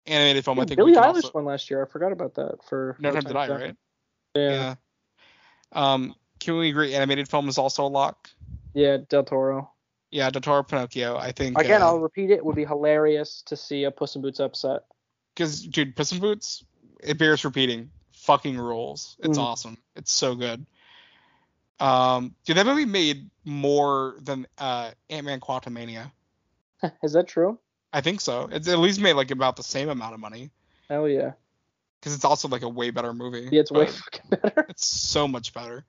[0.07, 0.57] Animated film.
[0.59, 1.31] I Yeah, think can Eilish also.
[1.35, 1.85] won last year.
[1.85, 2.63] I forgot about that.
[2.67, 3.77] For No time to die, right?
[4.35, 4.49] Yeah.
[4.51, 4.75] Yeah.
[5.71, 6.93] Um, can we agree?
[6.95, 8.29] Animated film is also a lock.
[8.73, 9.71] Yeah, Del Toro.
[10.11, 11.17] Yeah, Del Toro, Pinocchio.
[11.17, 11.57] I think.
[11.59, 12.35] Again, uh, I'll repeat it.
[12.35, 12.45] it.
[12.45, 14.83] Would be hilarious to see a Puss in Boots upset.
[15.33, 16.63] because dude, Puss in Boots,
[17.01, 19.15] it bears repeating, fucking rules.
[19.19, 19.41] It's Mhm.
[19.43, 19.77] awesome.
[19.95, 20.65] It's so good.
[21.79, 26.11] Um, dude, that movie made more than uh Ant Man Quantumania.
[27.03, 27.57] Is that true?
[27.91, 28.47] I think so.
[28.51, 30.49] It's at least made like about the same amount of money
[30.89, 31.33] Hell yeah.
[31.99, 33.49] because it's also like a way better movie.
[33.51, 34.65] Yeah, it's way fucking better.
[34.69, 35.85] It's so much better,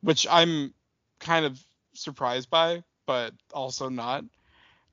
[0.00, 0.74] which I'm
[1.20, 1.58] kind of
[1.94, 4.24] surprised by, but also not.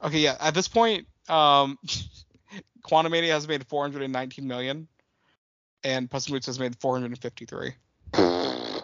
[0.04, 0.36] Okay, yeah.
[0.40, 1.80] At this point, um,
[2.86, 4.88] Quantumania has made 419 million,
[5.84, 7.74] and Puss in Boots has made 453.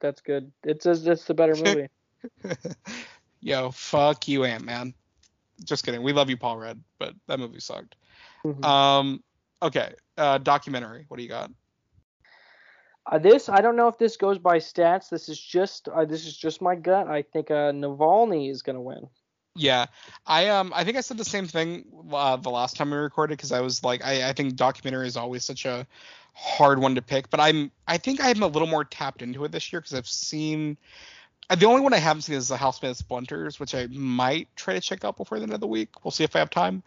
[0.00, 0.52] That's good.
[0.62, 1.88] It's just it's the better movie.
[3.40, 4.94] Yo, fuck you, Ant Man.
[5.64, 6.02] Just kidding.
[6.02, 7.96] We love you, Paul Rudd, but that movie sucked.
[8.44, 8.64] Mhm.
[8.64, 9.22] Um,
[9.60, 9.94] okay.
[10.16, 11.04] Uh, documentary.
[11.08, 11.50] What do you got?
[13.10, 15.08] Uh, this I don't know if this goes by stats.
[15.08, 17.08] This is just uh, this is just my gut.
[17.08, 19.08] I think uh, Navalny is gonna win.
[19.56, 19.86] Yeah,
[20.26, 23.36] I um I think I said the same thing uh, the last time we recorded
[23.36, 25.86] because I was like I I think documentary is always such a
[26.34, 29.52] hard one to pick, but I'm I think I'm a little more tapped into it
[29.52, 30.76] this year because I've seen
[31.48, 34.74] uh, the only one I haven't seen is the Housemaid Splinters, which I might try
[34.74, 36.04] to check out before the end of the week.
[36.04, 36.82] We'll see if I have time.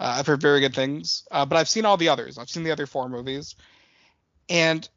[0.00, 2.38] Uh, I've heard very good things, uh, but I've seen all the others.
[2.38, 3.54] I've seen the other four movies,
[4.48, 4.88] and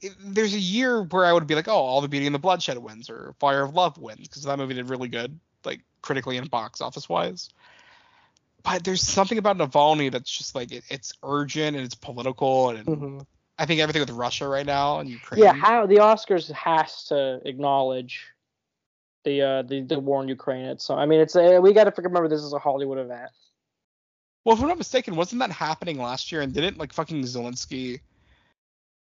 [0.00, 2.38] it, there's a year where I would be like, oh, All the Beauty and the
[2.38, 6.36] Bloodshed wins or Fire of Love wins because that movie did really good, like critically
[6.36, 7.50] and box office wise.
[8.62, 12.86] But there's something about Navalny that's just like it, it's urgent and it's political and
[12.86, 13.26] Mhm.
[13.58, 15.44] I think everything with Russia right now and Ukraine.
[15.44, 18.26] Yeah, how the Oscars has to acknowledge
[19.24, 20.64] the uh the, the war in Ukraine.
[20.66, 23.30] It's so I mean it's uh, we got to remember this is a Hollywood event.
[24.44, 28.00] Well, if I'm not mistaken, wasn't that happening last year and didn't like fucking Zelensky?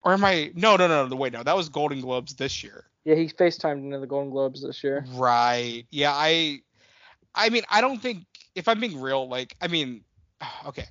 [0.04, 0.52] Or am I?
[0.56, 1.16] No, no, no, no.
[1.16, 2.86] Wait, no, that was Golden Globes this year.
[3.04, 5.06] Yeah, he FaceTimed into the Golden Globes this year.
[5.14, 5.86] Right.
[5.92, 6.62] Yeah, I
[7.36, 8.26] I mean, I don't think
[8.56, 10.04] if I'm being real, like, I mean,
[10.66, 10.86] okay.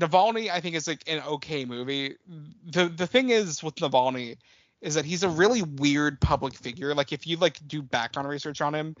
[0.00, 2.16] Navalny, I think is like an okay movie.
[2.64, 4.36] The the thing is with Navalny
[4.80, 6.94] is that he's a really weird public figure.
[6.94, 8.96] Like if you like do background research on him,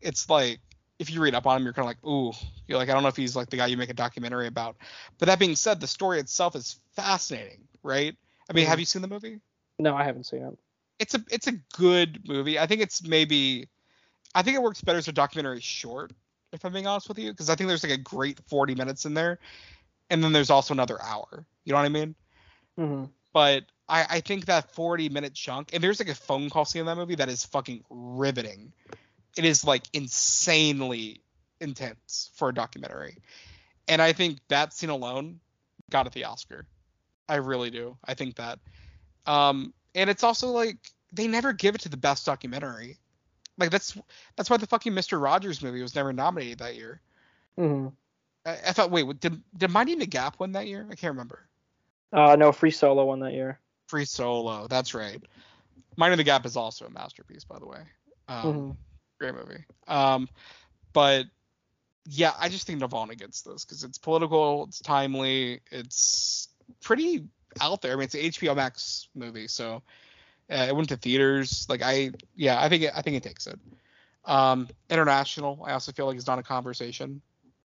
[0.00, 0.60] it's like
[1.00, 2.32] if you read up on him, you're kind of like, ooh,
[2.68, 4.76] you're like, I don't know if he's like the guy you make a documentary about.
[5.18, 8.14] But that being said, the story itself is fascinating, right?
[8.48, 8.70] I mean, mm-hmm.
[8.70, 9.40] have you seen the movie?
[9.78, 10.58] No, I haven't seen it.
[10.98, 12.58] It's a it's a good movie.
[12.58, 13.66] I think it's maybe
[14.34, 16.12] I think it works better as a documentary short,
[16.52, 19.06] if I'm being honest with you, because I think there's like a great 40 minutes
[19.06, 19.38] in there,
[20.10, 21.46] and then there's also another hour.
[21.64, 22.14] You know what I mean?
[22.78, 23.04] Mm-hmm.
[23.32, 26.80] But I, I think that 40 minute chunk, and there's like a phone call scene
[26.80, 28.74] in that movie that is fucking riveting.
[29.36, 31.22] It is like insanely
[31.60, 33.18] intense for a documentary,
[33.88, 35.40] and I think that scene alone
[35.90, 36.66] got it the Oscar.
[37.28, 37.96] I really do.
[38.04, 38.58] I think that.
[39.26, 40.78] Um, and it's also like
[41.12, 42.98] they never give it to the best documentary.
[43.58, 43.96] Like that's
[44.36, 47.00] that's why the fucking Mister Rogers movie was never nominated that year.
[47.58, 47.88] Mm-hmm.
[48.46, 50.86] I, I, thought, wait, did did the Gap win that year?
[50.90, 51.46] I can't remember.
[52.12, 53.60] Uh, no, Free Solo won that year.
[53.86, 55.22] Free Solo, that's right.
[55.96, 57.80] Minding the Gap is also a masterpiece, by the way.
[58.28, 58.70] Um, mm-hmm.
[59.20, 59.64] Great movie.
[59.86, 60.28] Um,
[60.92, 61.26] but
[62.06, 66.48] yeah, I just think Navalny gets this because it's political, it's timely, it's
[66.82, 67.26] pretty
[67.60, 67.92] out there.
[67.92, 69.82] I mean, it's an HBO Max movie, so
[70.50, 71.66] uh, it went to theaters.
[71.68, 73.58] Like I, yeah, I think it, I think it takes it.
[74.24, 77.20] Um, international, I also feel like it's not a conversation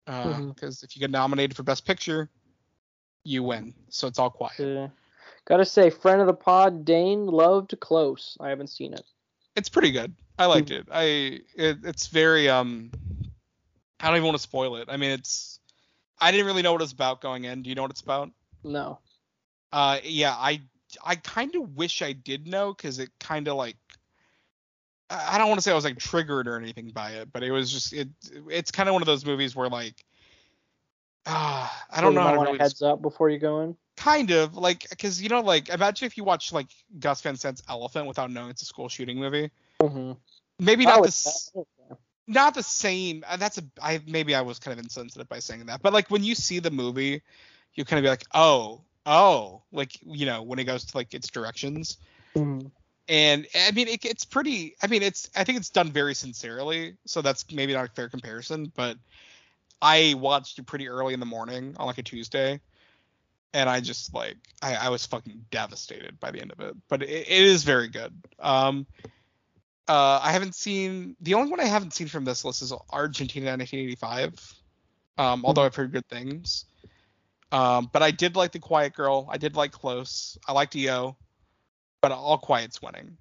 [0.06, 0.84] because uh, mm-hmm.
[0.84, 2.30] if you get nominated for Best Picture,
[3.24, 3.74] you win.
[3.90, 4.58] So it's all quiet.
[4.58, 4.88] Yeah.
[5.44, 8.36] Gotta say, friend of the pod, Dane loved Close.
[8.40, 9.04] I haven't seen it.
[9.56, 10.14] It's pretty good.
[10.38, 10.80] I liked mm-hmm.
[10.80, 10.88] it.
[10.90, 11.04] I
[11.54, 12.90] it, it's very um.
[14.00, 14.88] I don't even want to spoil it.
[14.88, 15.60] I mean, it's.
[16.20, 17.62] I didn't really know what it's about going in.
[17.62, 18.30] Do you know what it's about?
[18.64, 18.98] No.
[19.72, 20.60] Uh, yeah, I
[21.04, 23.76] I kind of wish I did know because it kind of like
[25.12, 27.50] I don't want to say I was like triggered or anything by it, but it
[27.50, 28.08] was just it.
[28.50, 30.04] It's kind of one of those movies where like,
[31.26, 33.76] uh, I don't so know how to really heads up before you go in.
[33.96, 36.68] Kind of like because you know like imagine if you watch like
[36.98, 39.50] Gus Van Sant's Elephant without knowing it's a school shooting movie.
[39.82, 40.12] Mm-hmm.
[40.58, 41.64] Maybe not oh, the
[42.26, 43.24] not the same.
[43.28, 46.10] Uh, that's a I maybe I was kind of insensitive by saying that, but like
[46.10, 47.22] when you see the movie,
[47.74, 51.14] you kind of be like, oh, oh, like you know when it goes to like
[51.14, 51.98] its directions.
[52.36, 52.68] Mm-hmm.
[53.08, 54.76] And I mean, it, it's pretty.
[54.82, 55.28] I mean, it's.
[55.36, 58.72] I think it's done very sincerely, so that's maybe not a fair comparison.
[58.74, 58.96] But
[59.80, 62.60] I watched it pretty early in the morning on like a Tuesday,
[63.52, 66.76] and I just like I, I was fucking devastated by the end of it.
[66.88, 68.14] But it, it is very good.
[68.38, 68.86] Um,
[69.92, 73.50] uh, I haven't seen the only one I haven't seen from this list is Argentina
[73.50, 74.54] 1985.
[75.18, 76.64] Um, although I've heard good things.
[77.52, 79.28] Um, but I did like The Quiet Girl.
[79.30, 80.38] I did like Close.
[80.48, 81.14] I liked EO,
[82.00, 83.18] but All Quiet's winning.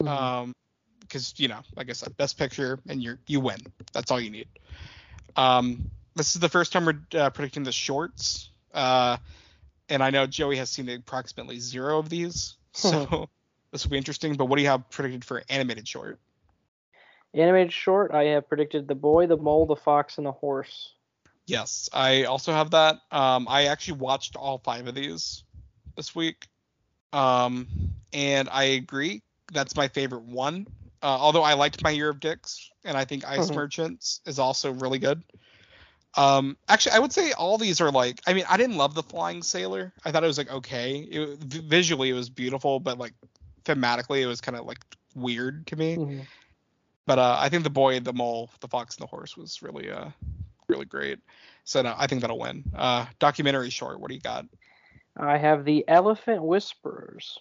[0.00, 0.08] Mm-hmm.
[0.08, 0.54] Um,
[1.00, 3.58] because you know, like I said, Best Picture, and you you win.
[3.92, 4.46] That's all you need.
[5.34, 8.50] Um, this is the first time we're uh, predicting the shorts.
[8.72, 9.16] Uh,
[9.88, 13.28] and I know Joey has seen approximately zero of these, so
[13.74, 14.34] this will be interesting.
[14.34, 16.20] But what do you have predicted for animated short?
[17.34, 20.94] Animated short, I have predicted the boy, the mole, the fox, and the horse.
[21.46, 23.00] Yes, I also have that.
[23.10, 25.42] Um, I actually watched all five of these
[25.96, 26.46] this week,
[27.12, 27.66] um,
[28.12, 29.22] and I agree
[29.52, 30.68] that's my favorite one.
[31.02, 33.56] Uh, although I liked my Year of Dicks, and I think Ice mm-hmm.
[33.56, 35.22] Merchants is also really good.
[36.16, 38.20] Um, actually, I would say all these are like.
[38.26, 39.92] I mean, I didn't love the Flying Sailor.
[40.04, 40.98] I thought it was like okay.
[40.98, 43.14] It, visually, it was beautiful, but like
[43.64, 44.78] thematically, it was kind of like
[45.14, 45.96] weird to me.
[45.96, 46.20] Mm-hmm.
[47.06, 49.90] But uh, I think the boy, the mole, the fox, and the horse was really
[49.90, 50.08] uh
[50.68, 51.18] really great.
[51.64, 52.64] So no, I think that'll win.
[52.74, 54.00] Uh, documentary short.
[54.00, 54.46] What do you got?
[55.16, 57.38] I have the Elephant Whisperers.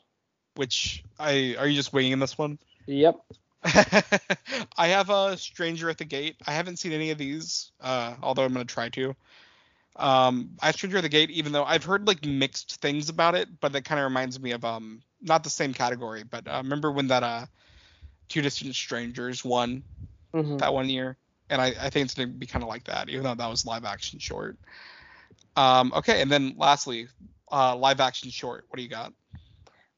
[0.56, 2.60] Which I are you just winging this one?
[2.86, 3.16] Yep.
[3.66, 6.36] I have a Stranger at the Gate.
[6.46, 9.16] I haven't seen any of these, uh, although I'm gonna try to.
[9.96, 13.36] Um, I have Stranger at the Gate, even though I've heard like mixed things about
[13.36, 16.62] it, but that kind of reminds me of um, not the same category, but uh,
[16.64, 17.46] remember when that uh,
[18.30, 19.84] Two Distant Strangers won
[20.34, 20.58] mm-hmm.
[20.58, 21.18] that one year?
[21.50, 23.50] and I, I think it's going to be kind of like that, even though that
[23.50, 24.58] was live action short.
[25.56, 27.08] Um, okay, and then lastly,
[27.52, 28.66] uh, live action short.
[28.70, 29.14] What do you got?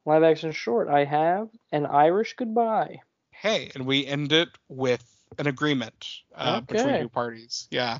[0.06, 0.90] Live action short.
[0.90, 3.00] I have an Irish goodbye.
[3.30, 5.04] Hey, and we end it with
[5.38, 6.78] an agreement uh, okay.
[6.78, 7.68] between two parties.
[7.72, 8.00] Yeah.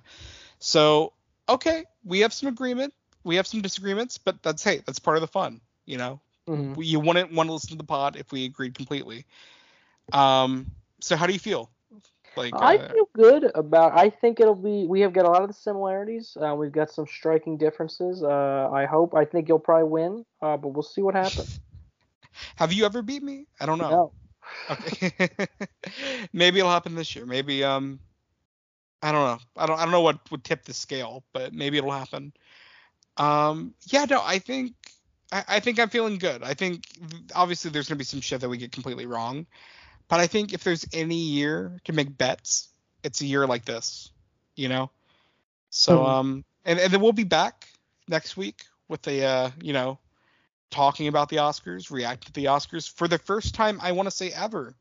[0.60, 1.14] So
[1.48, 2.94] okay, we have some agreement.
[3.24, 5.62] We have some disagreements, but that's hey, that's part of the fun.
[5.86, 6.82] You know, mm-hmm.
[6.82, 9.26] you wouldn't want to listen to the pod if we agreed completely.
[10.14, 10.72] Um,
[11.02, 11.70] so how do you feel?
[12.38, 13.98] Like I uh, feel good about.
[13.98, 14.86] I think it'll be.
[14.88, 16.38] We have got a lot of the similarities.
[16.40, 18.24] Uh, we've got some striking differences.
[18.24, 19.16] Uh, I hope.
[19.16, 20.26] I think you'll probably win.
[20.42, 21.60] Uh, but we'll see what happens.
[22.58, 23.46] have you ever beat me?
[23.60, 23.90] I don't know.
[23.90, 24.12] No.
[24.70, 25.30] Okay.
[26.34, 27.26] Maybe it'll happen this year.
[27.26, 28.00] Maybe um.
[29.02, 29.40] I don't know.
[29.58, 32.34] I don't I don't know what would tip the scale, but maybe it'll happen.
[33.18, 34.74] Um, yeah, no, I think
[35.36, 36.44] I, I think I'm feeling good.
[36.44, 36.86] I think
[37.36, 39.46] obviously there's gonna be some shit that we get completely wrong,
[40.08, 42.70] but I think if there's any year to make bets,
[43.04, 44.12] it's a year like this,
[44.56, 44.90] you know.
[45.70, 46.08] So Mhm.
[46.08, 47.68] um, and and then we'll be back
[48.08, 50.00] next week with a uh, you know,
[50.70, 54.12] talking about the Oscars, reacting to the Oscars for the first time I want to
[54.12, 54.74] say ever.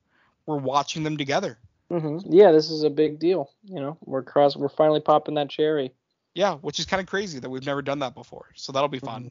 [0.47, 1.59] We're watching them together.
[1.91, 2.33] Mm-hmm.
[2.33, 3.51] Yeah, this is a big deal.
[3.65, 4.57] You know, we're cross.
[4.57, 5.93] We're finally popping that cherry.
[6.35, 8.47] Yeah, which is kind of crazy that we've never done that before.
[8.55, 9.31] So that'll be fun.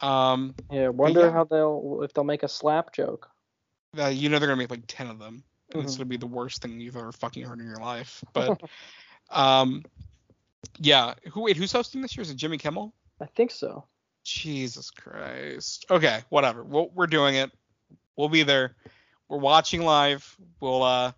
[0.00, 1.32] Um, Yeah, wonder yeah.
[1.32, 3.30] how they'll if they'll make a slap joke.
[3.98, 5.42] uh, you know they're gonna make like ten of them,
[5.72, 8.22] and it's gonna be the worst thing you've ever fucking heard in your life.
[8.32, 8.60] But
[9.30, 9.84] um,
[10.78, 11.14] yeah.
[11.32, 11.56] Who wait?
[11.56, 12.22] Who's hosting this year?
[12.22, 12.92] Is it Jimmy Kimmel?
[13.20, 13.84] I think so.
[14.24, 15.86] Jesus Christ.
[15.90, 16.62] Okay, whatever.
[16.64, 17.50] We'll, we're doing it.
[18.16, 18.74] We'll be there.
[19.28, 20.36] We're watching live.
[20.60, 21.12] We'll uh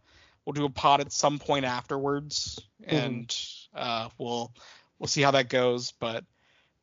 [0.45, 3.35] we'll do a pod at some point afterwards, and
[3.75, 4.53] uh we'll
[4.99, 5.93] we'll see how that goes.
[5.93, 6.25] But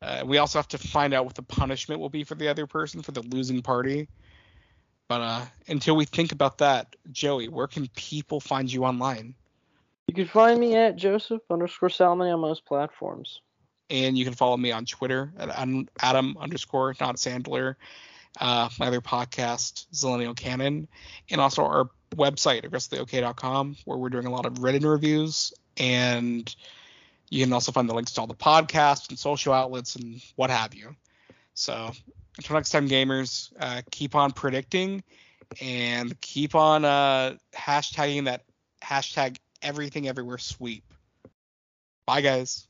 [0.06, 2.66] uh, we also have to find out what the punishment will be for the other
[2.66, 4.08] person for the losing party.
[5.08, 9.34] But uh until we think about that, Joey, where can people find you online?
[10.08, 13.40] You can find me at Joseph underscore Salmon on most platforms.
[13.90, 15.48] and you can follow me on Twitter at
[16.00, 17.76] Adam, underscore not Sandler.
[18.40, 20.88] Uh, my other podcast, Zillennial Canon,
[21.30, 25.54] and also our website, aggressivelyok.com, where we're doing a lot of written reviews.
[25.78, 26.54] And
[27.28, 30.50] you can also find the links to all the podcasts and social outlets and what
[30.50, 30.94] have you.
[31.54, 31.90] So
[32.38, 35.02] until next time, gamers, uh, keep on predicting
[35.60, 38.44] and keep on uh, hashtagging that
[38.82, 40.84] hashtag everything everywhere sweep.
[42.06, 42.68] Bye, guys.